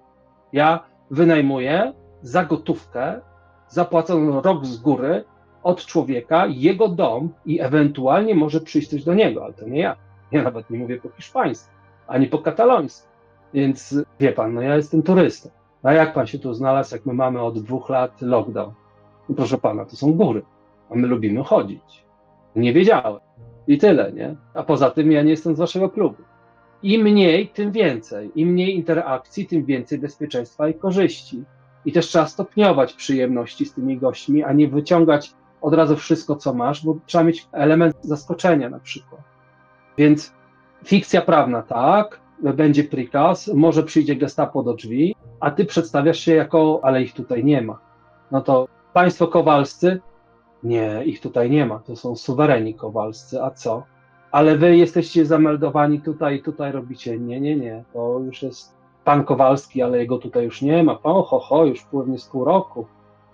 Ja 0.54 0.91
wynajmuję 1.12 1.94
za 2.22 2.46
gotówkę, 2.46 3.22
zapłaconą 3.68 4.42
rok 4.42 4.66
z 4.66 4.78
góry 4.78 5.24
od 5.64 5.86
człowieka, 5.86 6.46
jego 6.46 6.88
dom 6.88 7.34
i 7.46 7.62
ewentualnie 7.62 8.36
może 8.36 8.62
przyjść 8.62 8.90
coś 8.90 9.04
do 9.04 9.14
niego, 9.14 9.44
ale 9.44 9.54
to 9.54 9.68
nie 9.68 9.80
ja. 9.80 9.96
Ja 10.32 10.44
nawet 10.44 10.70
nie 10.70 10.80
mówię 10.80 10.98
po 10.98 11.10
hiszpańsku, 11.10 11.72
ani 12.08 12.28
po 12.28 12.40
katalońsku. 12.40 13.08
Więc 13.54 13.96
wie 14.20 14.32
pan, 14.32 14.54
no 14.54 14.62
ja 14.62 14.76
jestem 14.76 15.04
turystą. 15.04 15.50
A 15.84 15.94
jak 15.94 16.14
pan 16.14 16.28
się 16.28 16.40
tu 16.40 16.54
znalazł, 16.54 16.96
jak 16.96 17.06
my 17.06 17.14
mamy 17.14 17.42
od 17.42 17.60
dwóch 17.60 17.90
lat 17.90 18.22
lockdown? 18.22 18.74
No 19.30 19.36
proszę 19.36 19.58
pana, 19.58 19.86
to 19.86 19.96
są 19.96 20.14
góry, 20.14 20.42
a 20.90 20.96
my 20.96 21.08
lubimy 21.08 21.44
chodzić. 21.44 22.06
Nie 22.56 22.74
wiedziałem. 22.74 23.20
I 23.68 23.78
tyle, 23.78 24.12
nie? 24.12 24.36
A 24.54 24.64
poza 24.64 24.92
tym 24.92 25.12
ja 25.12 25.24
nie 25.24 25.32
jestem 25.32 25.56
z 25.56 25.60
waszego 25.60 25.90
klubu. 25.90 26.24
Im 26.84 27.02
mniej, 27.02 27.48
tym 27.48 27.72
więcej. 27.72 28.32
Im 28.36 28.50
mniej 28.50 28.76
interakcji, 28.76 29.48
tym 29.48 29.66
więcej 29.66 30.00
bezpieczeństwa 30.00 30.70
i 30.70 30.74
korzyści. 30.74 31.44
I 31.86 31.92
też 31.92 32.08
trzeba 32.08 32.28
stopniować 32.28 32.94
przyjemności 32.94 33.66
z 33.66 33.74
tymi 33.74 33.98
gośćmi, 33.98 34.44
a 34.44 34.54
nie 34.54 34.68
wyciągać 34.68 35.34
od 35.62 35.74
razu 35.74 35.96
wszystko, 35.96 36.36
co 36.36 36.54
masz, 36.54 36.86
bo 36.86 36.98
trzeba 37.06 37.24
mieć 37.24 37.48
element 37.52 37.96
zaskoczenia 38.02 38.70
na 38.70 38.80
przykład. 38.80 39.22
Więc 39.98 40.34
fikcja 40.86 41.22
prawna, 41.22 41.62
tak, 41.62 42.22
będzie 42.40 42.84
prikaz, 42.84 43.48
może 43.48 43.84
przyjdzie 43.84 44.16
gestapo 44.16 44.64
do 44.64 44.74
drzwi, 44.74 45.16
a 45.40 45.52
ty 45.52 45.66
przedstawiasz 45.66 46.20
się 46.20 46.36
jako, 46.36 46.80
ale 46.84 47.04
ich 47.04 47.14
tutaj 47.14 47.44
nie 47.44 47.62
ma. 47.62 47.80
No 48.32 48.42
to 48.42 48.68
państwo 48.94 49.28
kowalscy, 49.28 50.02
nie, 50.64 51.02
ich 51.06 51.22
tutaj 51.22 51.50
nie 51.50 51.66
ma, 51.66 51.80
to 51.80 51.96
są 51.96 52.16
suwereni 52.16 52.76
kowalscy, 52.76 53.44
a 53.44 53.52
co? 53.52 53.84
Ale 54.32 54.58
wy 54.58 54.78
jesteście 54.78 55.26
zameldowani 55.26 56.02
tutaj, 56.02 56.42
tutaj 56.42 56.72
robicie, 56.72 57.20
nie, 57.20 57.42
nie, 57.42 57.56
nie, 57.56 57.84
to 57.94 58.20
już 58.26 58.44
jest 58.44 58.76
pan 59.04 59.24
Kowalski, 59.24 59.82
ale 59.82 59.98
jego 59.98 60.18
tutaj 60.18 60.46
już 60.46 60.62
nie 60.62 60.84
ma, 60.84 61.00
o 61.04 61.24
ho, 61.24 61.40
ho, 61.40 61.66
już 61.66 61.84
płynie 61.84 62.20
z 62.20 62.26
pół 62.26 62.46
roku. 62.46 62.86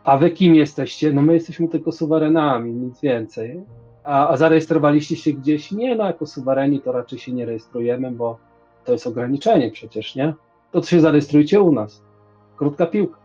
A 0.03 0.17
wy 0.17 0.31
kim 0.31 0.55
jesteście? 0.55 1.13
No 1.13 1.21
my 1.21 1.33
jesteśmy 1.33 1.67
tylko 1.67 1.91
suwerenami, 1.91 2.73
nic 2.73 3.01
więcej. 3.01 3.63
A, 4.03 4.27
a 4.27 4.38
zarejestrowaliście 4.38 5.15
się 5.15 5.33
gdzieś? 5.33 5.71
Nie, 5.71 5.95
no 5.95 6.05
jako 6.05 6.25
suwereni 6.25 6.81
to 6.81 6.91
raczej 6.91 7.19
się 7.19 7.31
nie 7.31 7.45
rejestrujemy, 7.45 8.12
bo 8.12 8.38
to 8.86 8.91
jest 8.91 9.07
ograniczenie 9.07 9.71
przecież, 9.71 10.15
nie? 10.15 10.33
To 10.71 10.81
się 10.81 10.99
zarejestrujcie 10.99 11.62
u 11.62 11.71
nas. 11.71 12.03
Krótka 12.57 12.86
piłka. 12.86 13.19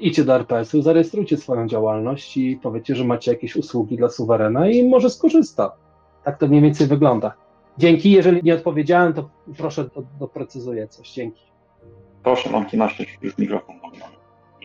Idźcie 0.00 0.24
do 0.24 0.34
RPS-u, 0.34 0.82
zarejestrujcie 0.82 1.36
swoją 1.36 1.68
działalność 1.68 2.36
i 2.36 2.60
powiedzcie, 2.62 2.94
że 2.94 3.04
macie 3.04 3.30
jakieś 3.30 3.56
usługi 3.56 3.96
dla 3.96 4.08
suwerena 4.08 4.68
i 4.68 4.88
może 4.88 5.10
skorzysta. 5.10 5.72
Tak 6.28 6.38
to 6.38 6.46
mniej 6.46 6.62
więcej 6.62 6.86
wygląda. 6.86 7.32
Dzięki, 7.78 8.12
jeżeli 8.12 8.42
nie 8.42 8.54
odpowiedziałem, 8.54 9.12
to 9.12 9.28
proszę 9.58 9.84
do, 9.84 10.02
doprecyzuję 10.20 10.88
coś. 10.88 11.12
Dzięki. 11.12 11.42
Proszę, 12.22 12.50
Monki, 12.50 12.76
masz 12.76 13.00
już, 13.00 13.08
już 13.22 13.38
mikrofon. 13.38 13.76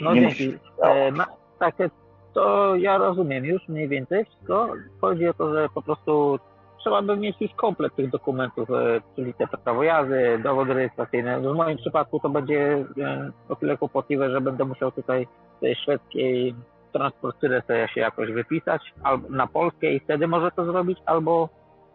No 0.02 0.14
Nie 0.14 0.22
dzięki. 0.22 0.58
E, 0.82 1.12
ma, 1.12 1.26
takie, 1.60 1.90
to 2.34 2.76
ja 2.76 2.98
rozumiem 2.98 3.46
już 3.46 3.68
mniej 3.68 3.88
więcej 3.88 4.26
wszystko. 4.26 4.74
Chodzi 5.02 5.28
o 5.28 5.34
to, 5.34 5.54
że 5.54 5.70
po 5.74 5.82
prostu 5.82 6.40
trzeba 6.80 7.02
by 7.02 7.18
mieć 7.18 7.42
już 7.42 7.52
komplet 7.54 7.96
tych 7.96 8.10
dokumentów, 8.10 8.70
e, 8.72 9.02
czyli 9.16 9.34
te 9.34 9.48
prawo 9.48 9.84
jazdy, 9.84 10.40
dowód 10.44 10.68
rejestracyjny. 10.68 11.42
W 11.42 11.56
moim 11.56 11.78
przypadku 11.78 12.20
to 12.20 12.30
będzie 12.30 12.86
e, 13.02 13.32
o 13.50 13.56
tyle 13.56 13.78
kłopotliwe, 13.78 14.32
że 14.32 14.42
będę 14.42 14.66
musiał 14.66 14.92
tutaj 14.92 15.28
tej 15.62 15.76
szwedzkiej 15.76 16.56
transportyrę 16.94 17.62
sobie 17.68 17.88
się 17.88 18.02
jakoś 18.02 18.32
wypisać, 18.32 18.82
albo 19.04 19.30
na 19.30 19.48
polskiej 19.48 20.00
wtedy 20.00 20.28
może 20.28 20.52
to 20.52 20.66
zrobić, 20.66 21.00
albo 21.06 21.50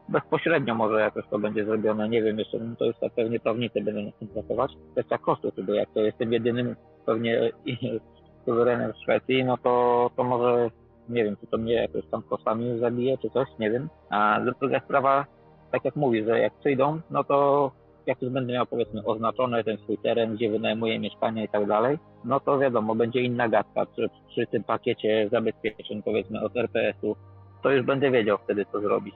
bezpośrednio 0.09 0.75
może 0.75 1.01
jakoś 1.01 1.25
to 1.31 1.39
będzie 1.39 1.65
zrobione. 1.65 2.09
Nie 2.09 2.23
wiem 2.23 2.39
jeszcze, 2.39 2.59
no 2.59 2.77
to 2.77 2.85
już 2.85 2.97
tak 3.01 3.13
pewnie 3.13 3.41
prawnicy 3.41 3.81
będą 3.81 4.03
na 4.03 4.13
tym 4.13 4.29
pracować. 4.29 4.73
Kwestia 4.93 5.19
kosztów, 5.19 5.55
bo 5.67 5.75
jak 5.75 5.89
to 5.95 6.01
jestem 6.01 6.33
jedynym 6.33 6.77
pewnie 7.07 7.51
suwerenem 8.45 8.93
w 8.93 9.03
Szwecji, 9.03 9.45
no 9.45 9.57
to, 9.57 10.11
to 10.17 10.25
może 10.25 10.71
nie 11.09 11.25
wiem, 11.25 11.37
czy 11.37 11.47
to 11.47 11.59
mnie 11.59 11.75
jakoś 11.75 12.07
tam 12.11 12.23
kosztami 12.23 12.79
zabije, 12.79 13.19
czy 13.19 13.31
coś, 13.31 13.49
nie 13.59 13.71
wiem. 13.71 13.89
A 14.11 14.41
druga 14.61 14.81
sprawa, 14.81 15.27
tak 15.73 15.85
jak 15.85 15.97
mówisz, 15.97 16.27
że 16.27 16.39
jak 16.39 16.55
przyjdą, 16.55 17.01
no 17.11 17.25
to 17.25 17.71
jak 18.09 18.23
już 18.23 18.33
będę 18.33 18.53
miał 18.53 18.67
powiedzmy 18.67 19.05
oznaczony 19.05 19.65
ten 19.65 19.79
swój 19.79 19.99
teren, 19.99 20.35
gdzie 20.35 20.51
wynajmuję 20.51 20.99
mieszkanie 20.99 21.45
i 21.45 21.49
tak 21.49 21.67
dalej, 21.67 21.99
no 22.25 22.41
to 22.41 22.59
wiadomo, 22.59 22.95
będzie 22.95 23.23
inna 23.23 23.49
gadka 23.49 23.87
przy, 23.87 24.11
przy 24.29 24.47
tym 24.47 24.65
pakiecie 24.65 25.29
zabezpieczeń 25.33 26.03
powiedzmy 26.03 26.45
od 26.45 26.57
RPS-u, 26.57 27.17
to 27.63 27.71
już 27.71 27.87
będę 27.87 28.11
wiedział 28.11 28.39
wtedy 28.45 28.67
co 28.73 28.81
zrobić. 28.81 29.15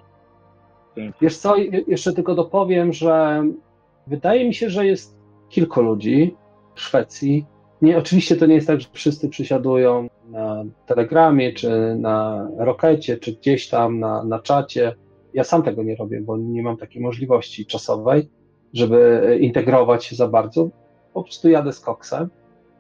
Wiesz 1.20 1.37
co, 1.37 1.57
je- 1.57 1.83
jeszcze 1.88 2.12
tylko 2.12 2.35
dopowiem, 2.35 2.92
że 2.92 3.42
wydaje 4.07 4.44
mi 4.46 4.55
się, 4.55 4.70
że 4.70 4.87
jest 4.87 5.18
kilku 5.48 5.83
ludzi 5.83 6.37
w 6.74 6.81
Szwecji. 6.81 7.46
Nie, 7.83 7.98
oczywiście 7.98 8.37
to 8.37 8.46
nie 8.46 8.55
jest 8.55 8.66
tak, 8.66 8.81
że 8.81 8.88
wszyscy 8.92 9.28
przysiadują 9.28 10.09
na 10.31 10.64
Telegramie, 10.87 11.52
czy 11.52 11.96
na 11.96 12.48
Rokecie, 12.59 13.16
czy 13.16 13.33
gdzieś 13.33 13.68
tam 13.68 13.98
na, 13.98 14.24
na 14.24 14.38
czacie. 14.38 14.94
Ja 15.35 15.44
sam 15.44 15.62
tego 15.62 15.83
nie 15.83 15.96
robię, 15.96 16.20
bo 16.20 16.37
nie 16.38 16.62
mam 16.62 16.76
takiej 16.76 17.02
możliwości 17.02 17.66
czasowej, 17.66 18.28
żeby 18.72 19.38
integrować 19.40 20.04
się 20.04 20.16
za 20.16 20.28
bardzo. 20.28 20.68
Po 21.14 21.22
prostu 21.22 21.48
jadę 21.48 21.72
z 21.72 21.80
koksem. 21.80 22.28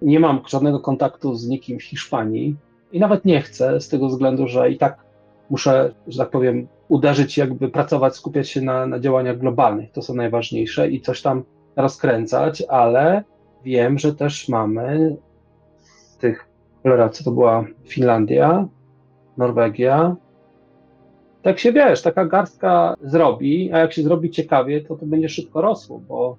Nie 0.02 0.20
mam 0.20 0.40
żadnego 0.48 0.80
kontaktu 0.80 1.34
z 1.34 1.48
nikim 1.48 1.78
w 1.78 1.82
Hiszpanii 1.82 2.56
i 2.92 3.00
nawet 3.00 3.24
nie 3.24 3.40
chcę, 3.40 3.80
z 3.80 3.88
tego 3.88 4.08
względu, 4.08 4.48
że 4.48 4.70
i 4.70 4.78
tak 4.78 5.04
muszę, 5.50 5.94
że 6.06 6.18
tak 6.18 6.30
powiem, 6.30 6.68
uderzyć, 6.88 7.38
jakby 7.38 7.68
pracować, 7.68 8.16
skupiać 8.16 8.48
się 8.48 8.60
na, 8.60 8.86
na 8.86 9.00
działaniach 9.00 9.38
globalnych. 9.38 9.92
To 9.92 10.02
są 10.02 10.14
najważniejsze 10.14 10.88
i 10.88 11.00
coś 11.00 11.22
tam 11.22 11.44
rozkręcać, 11.76 12.62
ale 12.68 13.24
wiem, 13.64 13.98
że 13.98 14.14
też 14.14 14.48
mamy 14.48 15.16
tych, 16.18 16.48
cholera, 16.82 17.08
co 17.08 17.24
to 17.24 17.30
była 17.30 17.64
Finlandia, 17.88 18.68
Norwegia. 19.36 20.16
Tak 21.42 21.58
się 21.58 21.72
wiesz, 21.72 22.02
taka 22.02 22.24
garstka 22.24 22.96
zrobi, 23.02 23.72
a 23.72 23.78
jak 23.78 23.92
się 23.92 24.02
zrobi 24.02 24.30
ciekawie, 24.30 24.80
to 24.80 24.96
to 24.96 25.06
będzie 25.06 25.28
szybko 25.28 25.60
rosło, 25.62 25.98
bo 25.98 26.36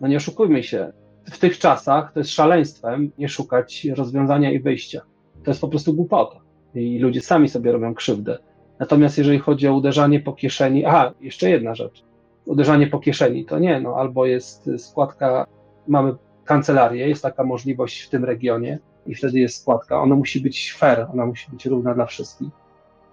no 0.00 0.08
nie 0.08 0.16
oszukujmy 0.16 0.62
się, 0.62 0.92
w 1.24 1.38
tych 1.38 1.58
czasach 1.58 2.12
to 2.12 2.20
jest 2.20 2.30
szaleństwem 2.30 3.10
nie 3.18 3.28
szukać 3.28 3.86
rozwiązania 3.96 4.52
i 4.52 4.60
wyjścia. 4.60 5.00
To 5.44 5.50
jest 5.50 5.60
po 5.60 5.68
prostu 5.68 5.94
głupota 5.94 6.40
i 6.74 6.98
ludzie 6.98 7.20
sami 7.20 7.48
sobie 7.48 7.72
robią 7.72 7.94
krzywdę. 7.94 8.38
Natomiast 8.78 9.18
jeżeli 9.18 9.38
chodzi 9.38 9.68
o 9.68 9.74
uderzanie 9.74 10.20
po 10.20 10.32
kieszeni, 10.32 10.84
aha, 10.84 11.12
jeszcze 11.20 11.50
jedna 11.50 11.74
rzecz. 11.74 12.04
Uderzanie 12.44 12.86
po 12.86 12.98
kieszeni 12.98 13.44
to 13.44 13.58
nie, 13.58 13.80
no 13.80 13.96
albo 13.96 14.26
jest 14.26 14.70
składka, 14.78 15.46
mamy 15.88 16.14
kancelarię, 16.44 17.08
jest 17.08 17.22
taka 17.22 17.44
możliwość 17.44 18.02
w 18.02 18.10
tym 18.10 18.24
regionie 18.24 18.78
i 19.06 19.14
wtedy 19.14 19.38
jest 19.38 19.60
składka. 19.60 20.02
Ona 20.02 20.14
musi 20.14 20.40
być 20.40 20.72
fair, 20.78 21.06
ona 21.12 21.26
musi 21.26 21.50
być 21.50 21.66
równa 21.66 21.94
dla 21.94 22.06
wszystkich. 22.06 22.63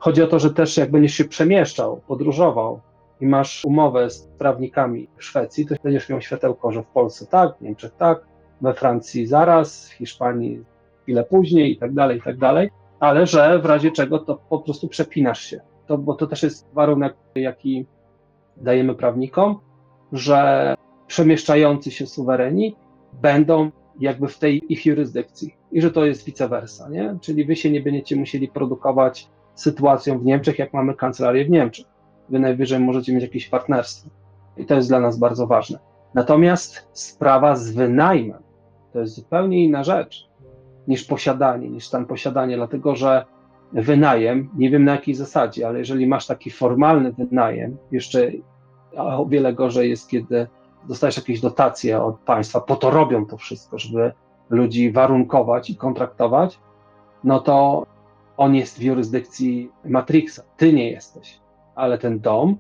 Chodzi 0.02 0.24
o 0.24 0.28
to, 0.28 0.40
że 0.40 0.54
też 0.54 0.78
jak 0.78 0.92
będziesz 0.92 1.14
się 1.14 1.26
przemieszczał, 1.26 2.02
podróżował 2.08 2.80
i 3.22 3.28
masz 3.28 3.66
umowę 3.66 4.10
z 4.10 4.28
prawnikami 4.38 5.08
w 5.18 5.24
Szwecji, 5.24 5.66
to 5.66 5.76
będziesz 5.84 6.10
miał 6.10 6.22
światełko, 6.22 6.72
że 6.72 6.84
w 6.84 6.88
Polsce 6.88 7.28
tak, 7.28 7.58
w 7.58 7.62
Niemczech 7.62 7.92
tak, 7.98 8.26
we 8.62 8.74
Francji 8.74 9.28
zaraz, 9.28 9.90
w 9.90 9.94
Hiszpanii 9.94 10.64
chwilę 11.02 11.24
później 11.24 11.72
i 11.72 11.78
tak 11.78 11.94
dalej, 11.94 12.18
i 12.18 12.22
tak 12.22 12.38
dalej 12.38 12.70
ale 13.02 13.28
że 13.28 13.60
w 13.60 13.66
razie 13.66 13.92
czego 13.92 14.20
to 14.20 14.36
po 14.50 14.60
prostu 14.60 14.88
przepinasz 14.88 15.42
się. 15.42 15.62
To, 15.88 15.98
bo 15.98 16.14
to 16.14 16.28
też 16.28 16.44
jest 16.44 16.74
warunek, 16.74 17.16
jaki 17.36 17.86
dajemy 18.58 18.96
prawnikom, 18.96 19.60
że 20.12 20.76
przemieszczający 21.08 21.92
się 21.92 22.08
suwereni 22.08 22.76
będą 23.22 23.72
jakby 24.00 24.28
w 24.28 24.40
tej 24.40 24.74
ich 24.74 24.86
jurysdykcji 24.86 25.56
i 25.72 25.82
że 25.82 25.92
to 25.92 26.06
jest 26.06 26.26
vice 26.26 26.48
versa, 26.48 26.90
nie? 26.90 27.18
Czyli 27.22 27.46
wy 27.46 27.56
się 27.56 27.72
nie 27.72 27.82
będziecie 27.82 28.16
musieli 28.16 28.48
produkować 28.48 29.28
sytuacją 29.62 30.20
w 30.20 30.26
Niemczech, 30.26 30.60
jak 30.60 30.74
mamy 30.74 30.94
kancelarię 30.94 31.46
w 31.46 31.50
Niemczech. 31.50 31.86
Wy 32.30 32.40
najwyżej 32.40 32.80
możecie 32.80 33.14
mieć 33.14 33.24
jakieś 33.24 33.50
partnerstwo 33.50 34.10
i 34.58 34.66
to 34.66 34.76
jest 34.76 34.88
dla 34.88 35.00
nas 35.00 35.20
bardzo 35.20 35.48
ważne. 35.48 35.80
Natomiast 36.14 36.88
sprawa 36.94 37.56
z 37.56 37.72
wynajmem 37.72 38.44
to 38.94 39.00
jest 39.00 39.16
zupełnie 39.16 39.64
inna 39.64 39.84
rzecz 39.84 40.30
niż 40.88 41.04
posiadanie, 41.04 41.70
niż 41.70 41.90
tam 41.90 42.06
posiadanie, 42.06 42.56
dlatego 42.56 42.96
że 42.96 43.26
wynajem, 43.74 44.50
nie 44.58 44.70
wiem 44.70 44.86
na 44.86 44.92
jakiej 44.92 45.16
zasadzie, 45.16 45.68
ale 45.68 45.80
jeżeli 45.80 46.08
masz 46.08 46.28
taki 46.28 46.52
formalny 46.52 47.12
wynajem, 47.12 47.78
jeszcze 47.92 48.32
o 48.98 49.26
wiele 49.26 49.54
gorzej 49.54 49.90
jest, 49.90 50.10
kiedy 50.10 50.48
dostajesz 50.88 51.18
jakieś 51.18 51.42
dotacje 51.42 52.04
od 52.04 52.20
państwa, 52.20 52.60
po 52.60 52.76
to 52.76 52.92
robią 52.92 53.26
to 53.26 53.38
wszystko, 53.38 53.78
żeby 53.78 54.12
ludzi 54.50 54.92
warunkować 54.92 55.70
i 55.70 55.76
kontraktować, 55.76 56.60
no 57.24 57.40
to 57.40 57.86
on 58.42 58.56
jest 58.56 58.80
w 58.80 58.82
jurysdykcji 58.82 59.72
Matrixa, 59.86 60.44
ty 60.58 60.74
nie 60.74 60.92
jesteś, 60.92 61.40
ale 61.76 61.98
ten 61.98 62.20
dom, 62.20 62.58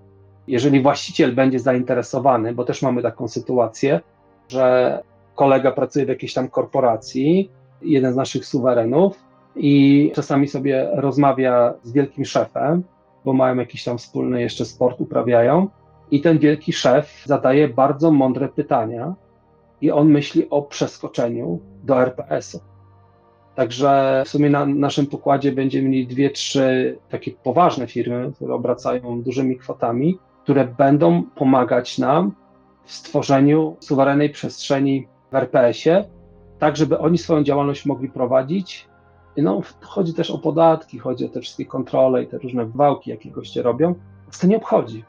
jeżeli 0.47 0.81
właściciel 0.81 1.35
będzie 1.35 1.59
zainteresowany, 1.59 2.53
bo 2.53 2.63
też 2.63 2.81
mamy 2.81 3.01
taką 3.01 3.27
sytuację, 3.27 3.99
że 4.47 5.03
kolega 5.35 5.71
pracuje 5.71 6.05
w 6.05 6.09
jakiejś 6.09 6.33
tam 6.33 6.49
korporacji, 6.49 7.51
jeden 7.81 8.13
z 8.13 8.15
naszych 8.15 8.45
suwerenów 8.45 9.23
i 9.55 10.11
czasami 10.15 10.47
sobie 10.47 10.89
rozmawia 10.93 11.73
z 11.83 11.91
wielkim 11.91 12.25
szefem, 12.25 12.83
bo 13.25 13.33
mają 13.33 13.55
jakiś 13.55 13.83
tam 13.83 13.97
wspólny 13.97 14.41
jeszcze 14.41 14.65
sport, 14.65 15.01
uprawiają. 15.01 15.67
I 16.11 16.21
ten 16.21 16.39
wielki 16.39 16.73
szef 16.73 17.23
zadaje 17.25 17.67
bardzo 17.67 18.11
mądre 18.11 18.49
pytania 18.49 19.13
i 19.81 19.91
on 19.91 20.11
myśli 20.11 20.49
o 20.49 20.61
przeskoczeniu 20.61 21.59
do 21.83 22.01
RPS-u. 22.01 22.70
Także 23.55 24.23
w 24.25 24.29
sumie 24.29 24.49
na 24.49 24.65
naszym 24.65 25.07
pokładzie 25.07 25.51
będziemy 25.51 25.89
mieli 25.89 26.07
dwie, 26.07 26.29
trzy 26.29 26.97
takie 27.09 27.31
poważne 27.31 27.87
firmy, 27.87 28.31
które 28.35 28.53
obracają 28.53 29.21
dużymi 29.21 29.57
kwotami, 29.57 30.19
które 30.43 30.67
będą 30.67 31.23
pomagać 31.23 31.97
nam 31.97 32.31
w 32.85 32.91
stworzeniu 32.91 33.77
suwerennej 33.79 34.29
przestrzeni 34.29 35.07
w 35.31 35.35
RPS-ie, 35.35 36.05
tak 36.59 36.77
żeby 36.77 36.99
oni 36.99 37.17
swoją 37.17 37.43
działalność 37.43 37.85
mogli 37.85 38.09
prowadzić. 38.09 38.87
No, 39.37 39.61
chodzi 39.81 40.13
też 40.13 40.31
o 40.31 40.37
podatki, 40.37 40.99
chodzi 40.99 41.25
o 41.25 41.29
te 41.29 41.41
wszystkie 41.41 41.65
kontrole 41.65 42.23
i 42.23 42.27
te 42.27 42.37
różne 42.37 42.65
wałki, 42.65 43.09
jakie 43.09 43.31
goście 43.31 43.61
robią. 43.61 43.95
Nas 44.27 44.39
to 44.39 44.47
nie 44.47 44.57
obchodzi. 44.57 45.03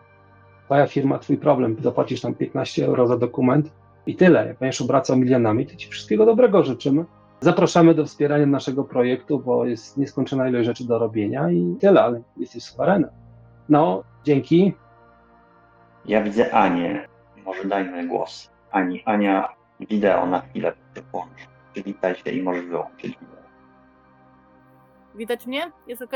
Twoja 0.64 0.86
firma, 0.86 1.18
twój 1.18 1.36
problem, 1.36 1.76
zapłacisz 1.80 2.20
tam 2.20 2.34
15 2.34 2.86
euro 2.86 3.06
za 3.06 3.16
dokument 3.16 3.72
i 4.06 4.16
tyle. 4.16 4.46
Jak 4.46 4.58
będziesz 4.58 4.82
obracał 4.82 5.16
milionami, 5.16 5.66
to 5.66 5.76
ci 5.76 5.88
wszystkiego 5.88 6.26
dobrego 6.26 6.62
życzymy. 6.62 7.04
Zapraszamy 7.42 7.94
do 7.94 8.04
wspierania 8.04 8.46
naszego 8.46 8.84
projektu, 8.84 9.38
bo 9.38 9.64
jest 9.64 9.96
nieskończona 9.96 10.48
ilość 10.48 10.66
rzeczy 10.66 10.86
do 10.86 10.98
robienia 10.98 11.50
i 11.50 11.76
tyle, 11.80 12.02
ale 12.02 12.22
jesteś 12.36 12.64
suwerenem. 12.64 13.10
No, 13.68 14.04
dzięki. 14.24 14.74
Ja 16.04 16.22
widzę 16.22 16.54
Anię. 16.54 17.08
Może 17.44 17.64
dajmy 17.64 18.08
głos. 18.08 18.50
Ani, 18.70 19.02
Ania, 19.04 19.48
wideo 19.80 20.26
na 20.26 20.40
chwilę 20.40 20.72
włącz. 21.12 21.48
Przywitaj 21.72 22.14
się 22.14 22.30
i 22.30 22.42
możesz 22.42 22.66
wyłączyć 22.66 23.18
wideo. 23.20 23.42
Widać 25.14 25.46
mnie? 25.46 25.72
Jest 25.86 26.02
ok? 26.02 26.12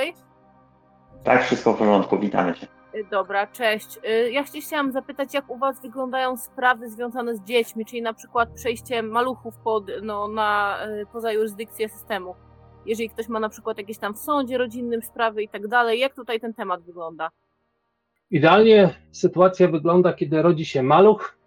Tak, 1.24 1.42
wszystko 1.42 1.72
w 1.72 1.78
porządku, 1.78 2.18
witamy 2.18 2.54
cię. 2.54 2.66
Dobra, 3.04 3.46
cześć. 3.46 3.98
Y, 4.09 4.30
Ja 4.30 4.46
się 4.46 4.61
chciałam 4.61 4.92
zapytać, 4.92 5.35
jak 5.35 5.50
u 5.50 5.59
Was 5.59 5.82
wyglądają 5.82 6.37
sprawy 6.37 6.90
związane 6.90 7.37
z 7.37 7.42
dziećmi, 7.42 7.85
czyli 7.85 8.02
na 8.02 8.14
przykład 8.14 8.48
przejście 8.54 9.02
maluchów 9.02 9.54
pod, 9.64 9.85
no, 10.02 10.28
na, 10.28 10.78
y, 10.87 11.06
poza 11.12 11.32
jurysdykcję 11.32 11.88
systemu. 11.88 12.35
Jeżeli 12.87 13.11
ktoś 13.11 13.28
ma 13.28 13.40
na 13.40 13.48
przykład 13.48 13.78
jakieś 13.78 13.98
tam 13.98 14.14
w 14.14 14.18
sądzie 14.18 14.59
rodzinnym 14.59 15.02
sprawy 15.02 15.42
i 15.42 15.48
tak 15.48 15.68
dalej, 15.68 16.00
jak 16.00 16.14
tutaj 16.14 16.40
ten 16.40 16.54
temat 16.54 16.82
wygląda? 16.82 17.30
Idealnie 18.30 18.94
sytuacja 19.12 19.68
wygląda, 19.68 20.12
kiedy 20.12 20.42
rodzi 20.42 20.64
się 20.64 20.82
maluch, 20.82 21.38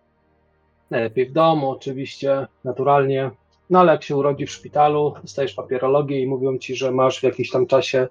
najlepiej 0.89 1.25
w 1.25 1.31
domu 1.31 1.71
oczywiście, 1.71 2.47
naturalnie, 2.63 3.31
no 3.69 3.79
ale 3.79 3.91
jak 3.91 4.03
się 4.03 4.15
urodzi 4.15 4.45
w 4.45 4.51
szpitalu, 4.51 5.13
dostajesz 5.21 5.53
papierologię 5.53 6.21
i 6.21 6.27
mówią 6.27 6.57
ci, 6.57 6.75
że 6.75 6.91
masz 6.91 7.19
w 7.19 7.23
jakimś 7.23 7.51
tam 7.51 7.67
czasie 7.67 8.07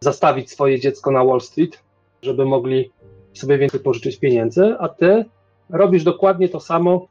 zastawić 0.00 0.50
swoje 0.50 0.80
dziecko 0.80 1.10
na 1.10 1.24
Wall 1.24 1.40
Street, 1.40 1.85
żeby 2.26 2.44
mogli 2.44 2.90
sobie 3.34 3.58
więcej 3.58 3.80
pożyczyć 3.80 4.18
pieniędzy, 4.18 4.76
a 4.78 4.88
ty 4.88 5.24
robisz 5.70 6.04
dokładnie 6.04 6.48
to 6.48 6.60
samo, 6.60 7.06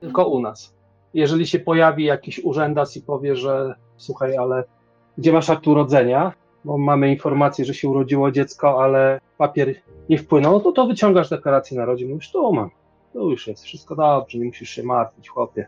tylko 0.00 0.28
u 0.28 0.40
nas. 0.40 0.74
Jeżeli 1.14 1.46
się 1.46 1.58
pojawi 1.58 2.04
jakiś 2.04 2.44
urzędas 2.44 2.96
i 2.96 3.02
powie, 3.02 3.36
że 3.36 3.74
słuchaj, 3.96 4.36
ale 4.36 4.64
gdzie 5.18 5.32
masz 5.32 5.50
akt 5.50 5.66
urodzenia, 5.66 6.32
bo 6.64 6.78
mamy 6.78 7.10
informację, 7.10 7.64
że 7.64 7.74
się 7.74 7.88
urodziło 7.88 8.30
dziecko, 8.30 8.84
ale 8.84 9.20
papier 9.38 9.74
nie 10.08 10.18
wpłynął, 10.18 10.52
no 10.52 10.60
to, 10.60 10.72
to 10.72 10.86
wyciągasz 10.86 11.30
deklarację 11.30 11.78
narodzin, 11.78 12.08
mówisz, 12.08 12.32
tu 12.32 12.52
mam, 12.52 12.70
tu 13.12 13.30
już 13.30 13.46
jest, 13.46 13.64
wszystko 13.64 13.96
dobrze, 13.96 14.38
nie 14.38 14.44
musisz 14.44 14.70
się 14.70 14.82
martwić, 14.82 15.28
chłopie. 15.28 15.66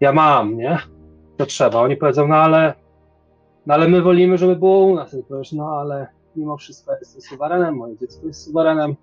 Ja 0.00 0.12
mam, 0.12 0.56
nie? 0.56 0.78
To 1.36 1.46
trzeba. 1.46 1.80
Oni 1.80 1.96
powiedzą, 1.96 2.28
no 2.28 2.36
ale, 2.36 2.74
no 3.66 3.74
ale 3.74 3.88
my 3.88 4.02
wolimy, 4.02 4.38
żeby 4.38 4.56
było 4.56 4.78
u 4.78 4.94
nas. 4.94 5.14
I 5.14 5.22
powiesz, 5.22 5.52
no 5.52 5.78
ale 5.78 6.06
mimo 6.36 6.56
wszystko 6.56 6.92
ja 6.92 6.98
jestem 6.98 7.22
suwerenem, 7.22 7.76
moje 7.76 7.96
dziecko 7.96 8.26
jest 8.26 8.44
suwerenem, 8.44 8.96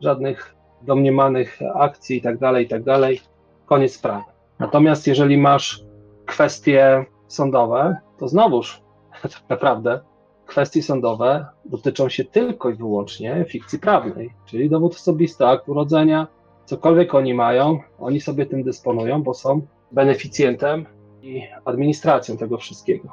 żadnych 0.00 0.54
domniemanych 0.82 1.58
akcji 1.74 2.16
i 2.16 2.22
tak 2.22 2.38
dalej, 2.38 2.64
i 2.64 2.68
tak 2.68 2.82
dalej. 2.82 3.20
Koniec 3.66 3.94
sprawy. 3.94 4.24
Natomiast 4.58 5.06
jeżeli 5.06 5.38
masz 5.38 5.84
kwestie 6.26 7.04
sądowe, 7.26 7.96
to 8.18 8.28
znowuż 8.28 8.82
tak 9.22 9.48
naprawdę 9.48 10.00
kwestie 10.46 10.82
sądowe 10.82 11.46
dotyczą 11.64 12.08
się 12.08 12.24
tylko 12.24 12.70
i 12.70 12.74
wyłącznie 12.74 13.44
fikcji 13.48 13.78
prawnej, 13.78 14.30
czyli 14.46 14.70
dowód 14.70 14.94
osobisty, 14.94 15.46
akt 15.46 15.68
urodzenia, 15.68 16.26
cokolwiek 16.64 17.14
oni 17.14 17.34
mają, 17.34 17.78
oni 17.98 18.20
sobie 18.20 18.46
tym 18.46 18.62
dysponują, 18.62 19.22
bo 19.22 19.34
są 19.34 19.66
beneficjentem 19.92 20.86
i 21.22 21.42
administracją 21.64 22.36
tego 22.36 22.58
wszystkiego. 22.58 23.08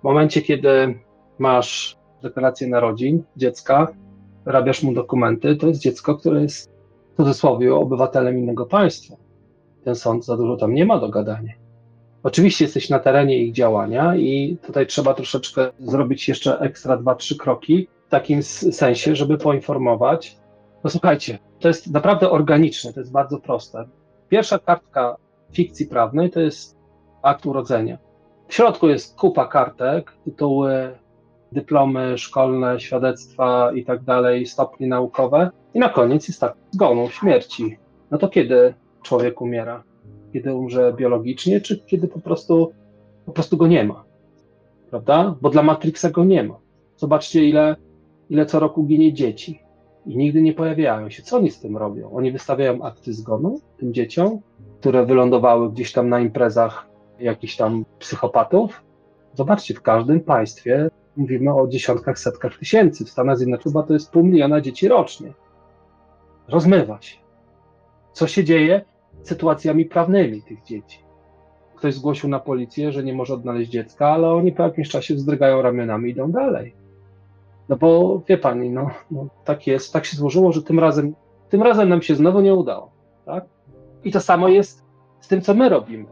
W 0.00 0.04
momencie, 0.04 0.42
kiedy 0.42 0.98
masz 1.38 1.96
deklarację 2.22 2.68
narodzin 2.68 3.22
dziecka, 3.36 3.88
wyrabiasz 4.44 4.82
mu 4.82 4.92
dokumenty, 4.92 5.56
to 5.56 5.66
jest 5.68 5.80
dziecko, 5.80 6.16
które 6.16 6.42
jest 6.42 6.70
w 7.12 7.16
cudzysłowie 7.16 7.74
obywatelem 7.74 8.38
innego 8.38 8.66
państwa. 8.66 9.16
Ten 9.84 9.94
sąd 9.94 10.24
za 10.24 10.36
dużo 10.36 10.56
tam 10.56 10.74
nie 10.74 10.86
ma 10.86 10.98
do 10.98 11.08
gadania. 11.08 11.52
Oczywiście 12.22 12.64
jesteś 12.64 12.90
na 12.90 12.98
terenie 12.98 13.38
ich 13.38 13.52
działania 13.52 14.16
i 14.16 14.58
tutaj 14.66 14.86
trzeba 14.86 15.14
troszeczkę 15.14 15.70
zrobić 15.78 16.28
jeszcze 16.28 16.58
ekstra 16.58 16.96
dwa, 16.96 17.14
trzy 17.14 17.36
kroki 17.36 17.88
w 18.06 18.10
takim 18.10 18.42
sensie, 18.42 19.16
żeby 19.16 19.38
poinformować. 19.38 20.36
No 20.84 20.90
słuchajcie, 20.90 21.38
to 21.60 21.68
jest 21.68 21.90
naprawdę 21.90 22.30
organiczne, 22.30 22.92
to 22.92 23.00
jest 23.00 23.12
bardzo 23.12 23.38
proste. 23.38 23.84
Pierwsza 24.28 24.58
kartka 24.58 25.16
fikcji 25.52 25.86
prawnej 25.86 26.30
to 26.30 26.40
jest 26.40 26.76
akt 27.22 27.46
urodzenia. 27.46 27.98
W 28.48 28.54
środku 28.54 28.88
jest 28.88 29.16
kupa 29.16 29.46
kartek, 29.46 30.12
tytuły, 30.24 30.98
dyplomy 31.52 32.18
szkolne, 32.18 32.80
świadectwa 32.80 33.72
i 33.72 33.84
tak 33.84 34.02
dalej, 34.02 34.46
stopnie 34.46 34.86
naukowe. 34.86 35.50
I 35.74 35.78
na 35.78 35.88
koniec 35.88 36.28
jest 36.28 36.40
tak, 36.40 36.54
zgonu, 36.70 37.08
śmierci. 37.08 37.78
No 38.10 38.18
to 38.18 38.28
kiedy 38.28 38.74
człowiek 39.02 39.40
umiera? 39.40 39.82
Kiedy 40.32 40.54
umrze 40.54 40.92
biologicznie, 40.92 41.60
czy 41.60 41.78
kiedy 41.78 42.08
po 42.08 42.20
prostu, 42.20 42.72
po 43.26 43.32
prostu 43.32 43.56
go 43.56 43.66
nie 43.66 43.84
ma? 43.84 44.04
Prawda? 44.90 45.34
Bo 45.40 45.50
dla 45.50 45.62
Matrixa 45.62 46.10
go 46.10 46.24
nie 46.24 46.44
ma. 46.44 46.54
Zobaczcie, 46.96 47.44
ile, 47.44 47.76
ile 48.30 48.46
co 48.46 48.60
roku 48.60 48.84
ginie 48.84 49.12
dzieci. 49.12 49.62
I 50.06 50.16
nigdy 50.16 50.42
nie 50.42 50.52
pojawiają 50.52 51.10
się. 51.10 51.22
Co 51.22 51.36
oni 51.36 51.50
z 51.50 51.60
tym 51.60 51.76
robią? 51.76 52.10
Oni 52.12 52.32
wystawiają 52.32 52.82
akty 52.82 53.12
zgonu 53.12 53.60
tym 53.76 53.94
dzieciom, 53.94 54.40
które 54.80 55.06
wylądowały 55.06 55.70
gdzieś 55.70 55.92
tam 55.92 56.08
na 56.08 56.20
imprezach 56.20 56.88
jakichś 57.20 57.56
tam 57.56 57.84
psychopatów. 57.98 58.82
Zobaczcie, 59.34 59.74
w 59.74 59.82
każdym 59.82 60.20
państwie 60.20 60.90
mówimy 61.16 61.54
o 61.54 61.68
dziesiątkach, 61.68 62.18
setkach 62.18 62.58
tysięcy. 62.58 63.04
W 63.04 63.10
Stanach 63.10 63.36
Zjednoczonych 63.36 63.86
to 63.86 63.92
jest 63.92 64.10
pół 64.10 64.24
miliona 64.24 64.60
dzieci 64.60 64.88
rocznie. 64.88 65.32
Rozmywa 66.48 67.00
się. 67.00 67.18
Co 68.12 68.26
się 68.26 68.44
dzieje 68.44 68.84
z 69.22 69.28
sytuacjami 69.28 69.84
prawnymi 69.84 70.42
tych 70.42 70.62
dzieci? 70.62 70.98
Ktoś 71.76 71.94
zgłosił 71.94 72.28
na 72.28 72.40
policję, 72.40 72.92
że 72.92 73.04
nie 73.04 73.14
może 73.14 73.34
odnaleźć 73.34 73.70
dziecka, 73.70 74.08
ale 74.08 74.28
oni 74.30 74.52
po 74.52 74.62
jakimś 74.62 74.88
czasie 74.88 75.14
wzdrygają 75.14 75.62
ramionami 75.62 76.08
i 76.08 76.12
idą 76.12 76.32
dalej. 76.32 76.74
No 77.68 77.76
bo 77.76 78.20
wie 78.28 78.38
pani, 78.38 78.70
no, 78.70 78.90
no 79.10 79.26
tak 79.44 79.66
jest, 79.66 79.92
tak 79.92 80.04
się 80.04 80.16
złożyło, 80.16 80.52
że 80.52 80.62
tym 80.62 80.78
razem, 80.78 81.14
tym 81.48 81.62
razem 81.62 81.88
nam 81.88 82.02
się 82.02 82.14
znowu 82.14 82.40
nie 82.40 82.54
udało. 82.54 82.90
Tak? 83.24 83.44
I 84.04 84.12
to 84.12 84.20
samo 84.20 84.48
jest 84.48 84.84
z 85.20 85.28
tym, 85.28 85.40
co 85.40 85.54
my 85.54 85.68
robimy. 85.68 86.06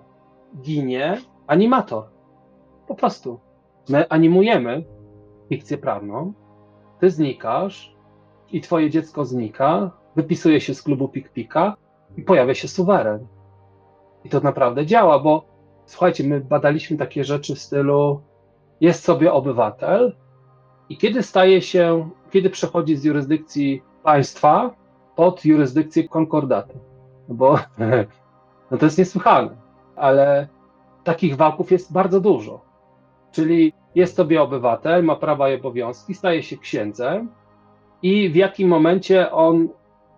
Ginie 0.62 1.18
animator. 1.46 2.04
Po 2.88 2.94
prostu. 2.94 3.40
My 3.88 4.08
animujemy 4.08 4.84
fikcję 5.48 5.78
prawną, 5.78 6.32
ty 7.00 7.10
znikasz 7.10 7.94
i 8.52 8.60
twoje 8.60 8.90
dziecko 8.90 9.24
znika, 9.24 9.90
wypisuje 10.16 10.60
się 10.60 10.74
z 10.74 10.82
klubu 10.82 11.08
Pikpika 11.08 11.76
i 12.16 12.22
pojawia 12.22 12.54
się 12.54 12.68
suweren. 12.68 13.26
I 14.24 14.28
to 14.28 14.40
naprawdę 14.40 14.86
działa, 14.86 15.18
bo 15.18 15.44
słuchajcie, 15.86 16.24
my 16.24 16.40
badaliśmy 16.40 16.96
takie 16.96 17.24
rzeczy 17.24 17.54
w 17.54 17.58
stylu 17.58 18.20
jest 18.80 19.04
sobie 19.04 19.32
obywatel 19.32 20.16
i 20.88 20.96
kiedy 20.96 21.22
staje 21.22 21.62
się, 21.62 22.10
kiedy 22.30 22.50
przechodzi 22.50 22.96
z 22.96 23.04
jurysdykcji 23.04 23.82
państwa 24.02 24.74
pod 25.16 25.44
jurysdykcję 25.44 26.08
konkordatu. 26.08 26.78
Bo 27.28 27.58
no 28.70 28.78
to 28.78 28.84
jest 28.84 28.98
niesłychane, 28.98 29.56
ale 29.96 30.48
takich 31.04 31.36
wałków 31.36 31.72
jest 31.72 31.92
bardzo 31.92 32.20
dużo. 32.20 32.73
Czyli 33.34 33.72
jest 33.94 34.16
sobie 34.16 34.42
obywatel, 34.42 35.04
ma 35.04 35.16
prawa 35.16 35.50
i 35.50 35.54
obowiązki, 35.54 36.14
staje 36.14 36.42
się 36.42 36.56
księdzem 36.56 37.28
i 38.02 38.30
w 38.30 38.36
jakim 38.36 38.68
momencie 38.68 39.32
on 39.32 39.68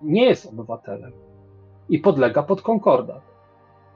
nie 0.03 0.25
jest 0.25 0.47
obywatelem 0.47 1.13
i 1.89 1.99
podlega 1.99 2.43
pod 2.43 2.63
konkordat. 2.63 3.23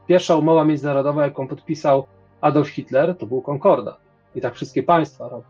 Pierwsza 0.06 0.36
umowa 0.36 0.64
międzynarodowa, 0.64 1.24
jaką 1.24 1.48
podpisał 1.48 2.06
Adolf 2.40 2.68
Hitler, 2.68 3.16
to 3.16 3.26
był 3.26 3.42
konkordat. 3.42 4.00
I 4.34 4.40
tak 4.40 4.54
wszystkie 4.54 4.82
państwa 4.82 5.28
robią. 5.28 5.44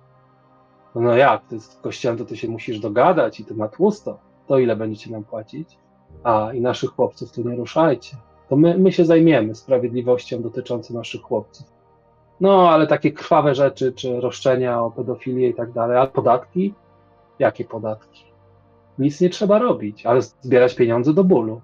No, 0.94 1.00
no 1.00 1.16
jak, 1.16 1.44
ty 1.44 1.60
z 1.60 1.76
kościołem 1.76 2.18
to 2.18 2.24
ty 2.24 2.36
się 2.36 2.48
musisz 2.48 2.80
dogadać 2.80 3.40
i 3.40 3.44
to 3.44 3.54
na 3.54 3.68
tłusto. 3.68 4.18
To 4.46 4.58
ile 4.58 4.76
będziecie 4.76 5.10
nam 5.10 5.24
płacić? 5.24 5.78
A, 6.22 6.52
i 6.52 6.60
naszych 6.60 6.90
chłopców 6.90 7.32
tu 7.32 7.48
nie 7.48 7.56
ruszajcie. 7.56 8.16
To 8.48 8.56
my, 8.56 8.78
my 8.78 8.92
się 8.92 9.04
zajmiemy 9.04 9.54
sprawiedliwością 9.54 10.42
dotyczącą 10.42 10.94
naszych 10.94 11.22
chłopców. 11.22 11.79
No, 12.40 12.70
ale 12.70 12.86
takie 12.86 13.12
krwawe 13.12 13.54
rzeczy, 13.54 13.92
czy 13.92 14.20
roszczenia 14.20 14.82
o 14.82 14.90
pedofilię 14.90 15.48
i 15.48 15.54
tak 15.54 15.72
dalej, 15.72 15.96
ale 15.96 16.08
podatki? 16.08 16.74
Jakie 17.38 17.64
podatki? 17.64 18.24
Nic 18.98 19.20
nie 19.20 19.30
trzeba 19.30 19.58
robić, 19.58 20.06
ale 20.06 20.22
zbierać 20.22 20.74
pieniądze 20.74 21.14
do 21.14 21.24
bólu. 21.24 21.60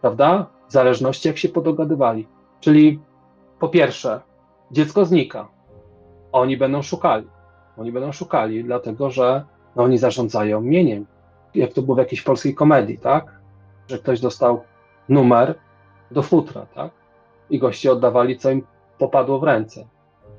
Prawda? 0.00 0.46
W 0.68 0.72
zależności 0.72 1.28
jak 1.28 1.38
się 1.38 1.48
podogadywali. 1.48 2.28
Czyli 2.60 3.00
po 3.58 3.68
pierwsze, 3.68 4.20
dziecko 4.70 5.04
znika. 5.04 5.48
Oni 6.32 6.56
będą 6.56 6.82
szukali. 6.82 7.26
Oni 7.76 7.92
będą 7.92 8.12
szukali, 8.12 8.64
dlatego 8.64 9.10
że 9.10 9.44
no, 9.76 9.82
oni 9.82 9.98
zarządzają 9.98 10.60
mieniem. 10.60 11.06
Jak 11.54 11.72
to 11.72 11.82
było 11.82 11.94
w 11.94 11.98
jakiejś 11.98 12.22
polskiej 12.22 12.54
komedii, 12.54 12.98
tak? 12.98 13.40
Że 13.88 13.98
ktoś 13.98 14.20
dostał 14.20 14.62
numer 15.08 15.54
do 16.10 16.22
futra, 16.22 16.66
tak? 16.74 16.90
I 17.50 17.58
goście 17.58 17.92
oddawali, 17.92 18.38
co 18.38 18.50
im 18.50 18.62
popadło 18.98 19.38
w 19.38 19.44
ręce. 19.44 19.86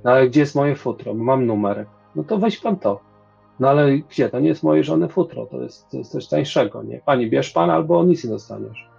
No 0.07 0.13
ale 0.13 0.29
gdzie 0.29 0.39
jest 0.39 0.55
moje 0.55 0.75
futro? 0.75 1.13
Mam 1.13 1.45
numerek. 1.45 1.87
No 2.15 2.23
to 2.23 2.37
weź 2.37 2.59
pan 2.59 2.75
to. 2.75 2.99
No 3.59 3.69
ale 3.69 3.97
gdzie? 3.97 4.29
To 4.29 4.39
nie 4.39 4.47
jest 4.47 4.63
mojej 4.63 4.83
żony 4.83 5.07
futro, 5.07 5.45
to 5.45 5.61
jest, 5.61 5.91
to 5.91 5.97
jest 5.97 6.11
coś 6.11 6.27
tańszego, 6.27 6.83
nie? 6.83 7.01
Pani, 7.05 7.29
bierz 7.29 7.51
pan 7.51 7.69
albo 7.69 8.03
nic 8.03 8.23
nie 8.23 8.29
dostaniesz. 8.29 8.89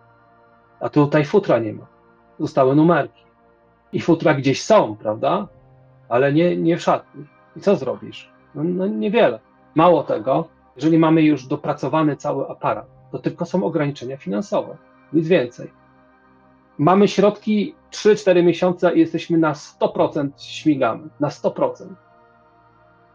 A 0.80 0.88
tutaj 0.88 1.24
futra 1.24 1.58
nie 1.58 1.72
ma. 1.72 1.86
Zostały 2.40 2.76
numerki. 2.76 3.22
I 3.92 4.00
futra 4.00 4.34
gdzieś 4.34 4.62
są, 4.62 4.96
prawda? 4.96 5.48
Ale 6.08 6.32
nie, 6.32 6.56
nie 6.56 6.76
w 6.76 6.82
szatni. 6.82 7.24
I 7.56 7.60
co 7.60 7.76
zrobisz? 7.76 8.30
No, 8.54 8.64
no 8.64 8.86
niewiele. 8.86 9.40
Mało 9.74 10.02
tego, 10.02 10.48
jeżeli 10.76 10.98
mamy 10.98 11.22
już 11.22 11.46
dopracowany 11.46 12.16
cały 12.16 12.48
aparat, 12.48 12.86
to 13.12 13.18
tylko 13.18 13.44
są 13.44 13.64
ograniczenia 13.64 14.16
finansowe. 14.16 14.76
Nic 15.12 15.28
więcej. 15.28 15.70
Mamy 16.78 17.08
środki 17.08 17.74
3-4 17.90 18.44
miesiące 18.44 18.94
i 18.94 18.98
jesteśmy 19.00 19.38
na 19.38 19.52
100% 19.52 20.28
śmigamy. 20.38 21.08
Na 21.20 21.28
100%. 21.28 21.86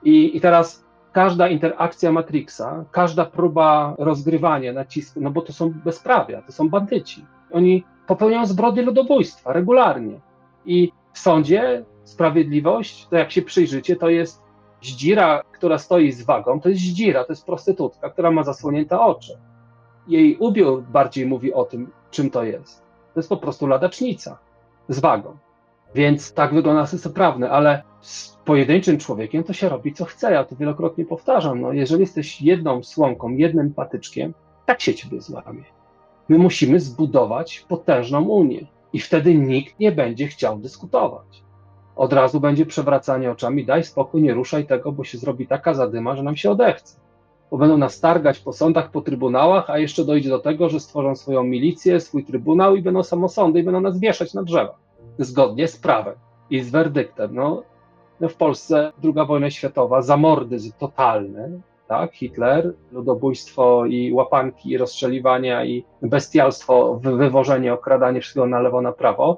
I, 0.03 0.37
I 0.37 0.41
teraz 0.41 0.83
każda 1.11 1.47
interakcja 1.47 2.11
Matrixa, 2.11 2.85
każda 2.91 3.25
próba 3.25 3.95
rozgrywania 3.97 4.73
nacisku, 4.73 5.21
no 5.21 5.31
bo 5.31 5.41
to 5.41 5.53
są 5.53 5.73
bezprawia, 5.85 6.41
to 6.41 6.51
są 6.51 6.69
bandyci. 6.69 7.25
Oni 7.51 7.83
popełniają 8.07 8.45
zbrodnie 8.45 8.81
ludobójstwa 8.81 9.53
regularnie. 9.53 10.19
I 10.65 10.91
w 11.13 11.19
sądzie 11.19 11.85
sprawiedliwość, 12.03 13.07
to 13.07 13.15
jak 13.15 13.31
się 13.31 13.41
przyjrzycie, 13.41 13.95
to 13.95 14.09
jest 14.09 14.43
zdzira, 14.81 15.43
która 15.51 15.77
stoi 15.77 16.11
z 16.11 16.25
wagą, 16.25 16.61
to 16.61 16.69
jest 16.69 16.81
zdzira, 16.81 17.23
to 17.23 17.31
jest 17.31 17.45
prostytutka, 17.45 18.09
która 18.09 18.31
ma 18.31 18.43
zasłonięte 18.43 18.99
oczy. 18.99 19.37
Jej 20.07 20.37
ubiór 20.37 20.83
bardziej 20.83 21.25
mówi 21.25 21.53
o 21.53 21.65
tym, 21.65 21.91
czym 22.11 22.29
to 22.29 22.43
jest. 22.43 22.82
To 23.13 23.19
jest 23.19 23.29
po 23.29 23.37
prostu 23.37 23.67
ladacznica 23.67 24.37
z 24.89 24.99
wagą. 24.99 25.37
Więc 25.95 26.33
tak 26.33 26.53
wygląda 26.53 26.85
system 26.85 27.13
prawny, 27.13 27.51
ale 27.51 27.83
z 28.01 28.37
pojedynczym 28.45 28.97
człowiekiem 28.97 29.43
to 29.43 29.53
się 29.53 29.69
robi 29.69 29.93
co 29.93 30.05
chce. 30.05 30.33
Ja 30.33 30.43
to 30.43 30.55
wielokrotnie 30.55 31.05
powtarzam. 31.05 31.61
No, 31.61 31.73
jeżeli 31.73 32.01
jesteś 32.01 32.41
jedną 32.41 32.83
słomką, 32.83 33.29
jednym 33.29 33.73
patyczkiem, 33.73 34.33
tak 34.65 34.81
się 34.81 34.95
ciebie 34.95 35.21
złamie. 35.21 35.63
My 36.29 36.37
musimy 36.37 36.79
zbudować 36.79 37.65
potężną 37.67 38.21
Unię 38.21 38.67
i 38.93 38.99
wtedy 38.99 39.35
nikt 39.35 39.79
nie 39.79 39.91
będzie 39.91 40.27
chciał 40.27 40.59
dyskutować. 40.59 41.43
Od 41.95 42.13
razu 42.13 42.39
będzie 42.39 42.65
przewracanie 42.65 43.31
oczami, 43.31 43.65
daj 43.65 43.83
spokój, 43.83 44.21
nie 44.21 44.33
ruszaj 44.33 44.65
tego, 44.67 44.91
bo 44.91 45.03
się 45.03 45.17
zrobi 45.17 45.47
taka 45.47 45.73
zadyma, 45.73 46.15
że 46.15 46.23
nam 46.23 46.35
się 46.35 46.51
odechce. 46.51 46.95
Bo 47.53 47.57
będą 47.57 47.77
nas 47.77 47.99
targać 47.99 48.39
po 48.39 48.53
sądach, 48.53 48.91
po 48.91 49.01
trybunałach, 49.01 49.69
a 49.69 49.77
jeszcze 49.79 50.05
dojdzie 50.05 50.29
do 50.29 50.39
tego, 50.39 50.69
że 50.69 50.79
stworzą 50.79 51.15
swoją 51.15 51.43
milicję, 51.43 51.99
swój 51.99 52.25
trybunał 52.25 52.75
i 52.75 52.81
będą 52.81 53.03
samosądy 53.03 53.59
i 53.59 53.63
będą 53.63 53.81
nas 53.81 53.99
wieszać 53.99 54.33
na 54.33 54.43
drzewach. 54.43 54.75
Zgodnie 55.19 55.67
z 55.67 55.77
prawem 55.77 56.15
i 56.49 56.61
z 56.61 56.71
werdyktem. 56.71 57.35
No, 57.35 57.63
no 58.19 58.29
w 58.29 58.35
Polsce 58.35 58.91
II 59.03 59.27
wojna 59.27 59.49
światowa, 59.49 60.01
zamordyzm 60.01 60.71
totalny, 60.79 61.61
tak? 61.87 62.13
Hitler, 62.13 62.73
ludobójstwo 62.91 63.85
i 63.85 64.13
łapanki, 64.13 64.69
i 64.69 64.77
rozstrzeliwania, 64.77 65.65
i 65.65 65.85
bestialstwo, 66.01 66.99
wywożenie, 67.01 67.73
okradanie 67.73 68.21
wszystkiego 68.21 68.45
na 68.45 68.59
lewo, 68.59 68.81
na 68.81 68.91
prawo, 68.91 69.37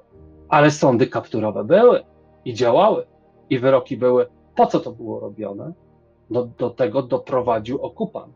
ale 0.49 0.71
sądy 0.71 1.07
kapturowe 1.07 1.63
były 1.63 2.03
i 2.45 2.53
działały, 2.53 3.05
i 3.49 3.59
wyroki 3.59 3.97
były. 3.97 4.27
Po 4.55 4.65
co 4.65 4.79
to 4.79 4.91
było 4.91 5.19
robione? 5.19 5.84
Do, 6.29 6.45
do 6.45 6.69
tego 6.69 7.01
doprowadził 7.01 7.81
okupant. 7.81 8.33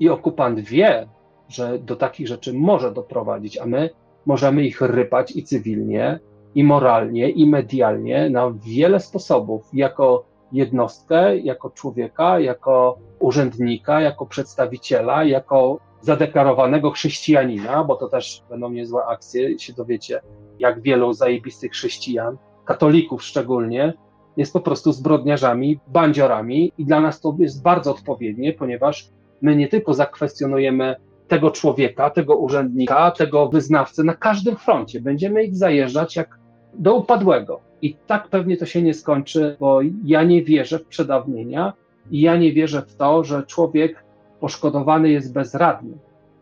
I 0.00 0.08
okupant 0.08 0.60
wie, 0.60 1.08
że 1.48 1.78
do 1.78 1.96
takich 1.96 2.28
rzeczy 2.28 2.52
może 2.52 2.92
doprowadzić, 2.92 3.58
a 3.58 3.66
my 3.66 3.90
możemy 4.26 4.64
ich 4.64 4.80
rypać 4.80 5.36
i 5.36 5.42
cywilnie, 5.42 6.20
i 6.54 6.64
moralnie, 6.64 7.30
i 7.30 7.46
medialnie 7.46 8.30
na 8.30 8.52
wiele 8.66 9.00
sposobów, 9.00 9.68
jako 9.72 10.24
jednostkę, 10.52 11.38
jako 11.38 11.70
człowieka, 11.70 12.40
jako 12.40 12.98
urzędnika, 13.18 14.00
jako 14.00 14.26
przedstawiciela, 14.26 15.24
jako 15.24 15.78
zadeklarowanego 16.00 16.90
chrześcijanina, 16.90 17.84
bo 17.84 17.96
to 17.96 18.08
też 18.08 18.42
będą 18.50 18.70
niezłe 18.70 19.04
akcje, 19.04 19.58
się 19.58 19.72
dowiecie, 19.72 20.20
jak 20.58 20.82
wielu 20.82 21.12
zajebistych 21.12 21.72
chrześcijan, 21.72 22.36
katolików 22.64 23.22
szczególnie, 23.22 23.94
jest 24.36 24.52
po 24.52 24.60
prostu 24.60 24.92
zbrodniarzami, 24.92 25.80
bandziorami 25.88 26.72
i 26.78 26.84
dla 26.84 27.00
nas 27.00 27.20
to 27.20 27.36
jest 27.38 27.62
bardzo 27.62 27.90
odpowiednie, 27.90 28.52
ponieważ 28.52 29.08
my 29.42 29.56
nie 29.56 29.68
tylko 29.68 29.94
zakwestionujemy 29.94 30.96
tego 31.28 31.50
człowieka, 31.50 32.10
tego 32.10 32.36
urzędnika, 32.36 33.10
tego 33.10 33.48
wyznawcę 33.48 34.04
na 34.04 34.14
każdym 34.14 34.56
froncie. 34.56 35.00
Będziemy 35.00 35.44
ich 35.44 35.56
zajeżdżać 35.56 36.16
jak 36.16 36.38
do 36.74 36.94
upadłego. 36.94 37.60
I 37.82 37.94
tak 38.06 38.28
pewnie 38.28 38.56
to 38.56 38.66
się 38.66 38.82
nie 38.82 38.94
skończy, 38.94 39.56
bo 39.60 39.80
ja 40.04 40.24
nie 40.24 40.42
wierzę 40.42 40.78
w 40.78 40.86
przedawnienia 40.86 41.72
i 42.10 42.20
ja 42.20 42.36
nie 42.36 42.52
wierzę 42.52 42.82
w 42.82 42.94
to, 42.94 43.24
że 43.24 43.42
człowiek 43.42 44.04
poszkodowany 44.40 45.08
jest 45.08 45.32
bezradny. 45.32 45.98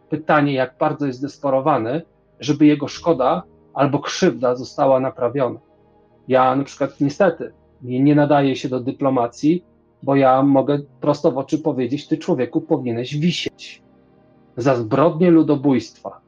Pytanie, 0.09 0.53
jak 0.53 0.75
bardzo 0.79 1.07
jest 1.07 1.19
zdesperowany, 1.19 2.03
żeby 2.41 2.67
jego 2.67 2.89
szkoda 2.89 3.43
albo 3.75 3.99
krzywda 3.99 4.57
została 4.57 5.01
naprawiona. 5.01 5.61
Ja 6.29 6.57
na 6.57 6.65
przykład 6.65 7.01
niestety 7.01 7.53
nie, 7.85 8.01
nie 8.01 8.15
nadaję 8.15 8.57
się 8.57 8.69
do 8.69 8.81
dyplomacji, 8.81 9.65
bo 10.03 10.17
ja 10.17 10.43
mogę 10.43 10.79
prosto 11.01 11.31
w 11.33 11.39
oczy 11.39 11.59
powiedzieć, 11.59 12.09
ty 12.09 12.19
człowieku 12.19 12.61
powinieneś 12.61 13.17
wisieć 13.17 13.83
za 14.57 14.77
zbrodnie 14.77 15.31
ludobójstwa. 15.31 16.21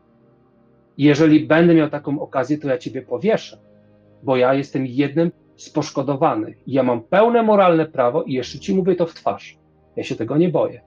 Jeżeli 0.99 1.47
będę 1.47 1.75
miał 1.75 1.91
taką 1.91 2.21
okazję, 2.21 2.59
to 2.59 2.69
ja 2.69 2.79
ciebie 2.79 3.03
powieszę 3.03 3.59
bo 4.23 4.37
ja 4.37 4.55
jestem 4.55 4.87
jednym 4.87 5.31
z 5.57 5.71
poszkodowanych. 5.71 6.63
Ja 6.67 6.83
mam 6.83 7.03
pełne 7.03 7.43
moralne 7.43 7.87
prawo 7.87 8.23
i 8.23 8.33
jeszcze 8.33 8.59
ci 8.59 8.75
mówię 8.75 8.97
to 8.97 9.07
w 9.07 9.15
twarz. 9.15 9.59
Ja 9.97 10.05
się 10.05 10.17
tego 10.17 10.37
nie 10.37 10.49
boję. 10.49 10.81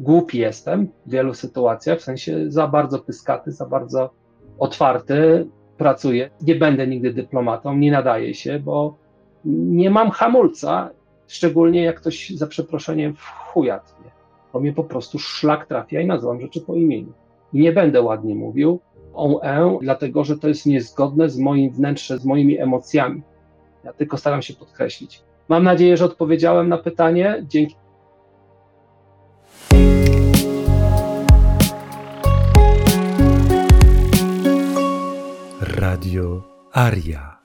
Głupi 0.00 0.38
jestem 0.38 0.88
w 1.06 1.10
wielu 1.10 1.34
sytuacjach, 1.34 1.98
w 1.98 2.02
sensie 2.02 2.50
za 2.50 2.66
bardzo 2.66 2.98
pyskaty, 2.98 3.52
za 3.52 3.66
bardzo 3.66 4.10
otwarty, 4.58 5.46
pracuję. 5.76 6.30
Nie 6.42 6.54
będę 6.54 6.86
nigdy 6.86 7.12
dyplomatą, 7.12 7.76
nie 7.76 7.92
nadaję 7.92 8.34
się, 8.34 8.60
bo 8.60 8.98
nie 9.46 9.90
mam 9.90 10.10
hamulca, 10.10 10.90
szczególnie 11.26 11.82
jak 11.82 12.00
ktoś 12.00 12.30
za 12.30 12.46
przeproszeniem 12.46 13.14
w 13.14 13.20
chujatnie. 13.20 14.10
Bo 14.52 14.60
mnie 14.60 14.72
po 14.72 14.84
prostu 14.84 15.18
szlak 15.18 15.66
trafia 15.66 16.00
i 16.00 16.06
nazywam 16.06 16.40
rzeczy 16.40 16.60
po 16.60 16.74
imieniu. 16.74 17.12
Nie 17.52 17.72
będę 17.72 18.02
ładnie 18.02 18.34
mówił, 18.34 18.80
on 19.14 19.34
e, 19.42 19.78
dlatego 19.82 20.24
że 20.24 20.38
to 20.38 20.48
jest 20.48 20.66
niezgodne 20.66 21.30
z 21.30 21.38
moim 21.38 21.70
wnętrzem, 21.70 22.18
z 22.18 22.24
moimi 22.24 22.58
emocjami. 22.58 23.22
Ja 23.84 23.92
tylko 23.92 24.16
staram 24.16 24.42
się 24.42 24.54
podkreślić. 24.54 25.22
Mam 25.48 25.64
nadzieję, 25.64 25.96
że 25.96 26.04
odpowiedziałem 26.04 26.68
na 26.68 26.78
pytanie. 26.78 27.44
Dzięki. 27.48 27.76
Radio 35.60 36.42
Aria. 36.72 37.36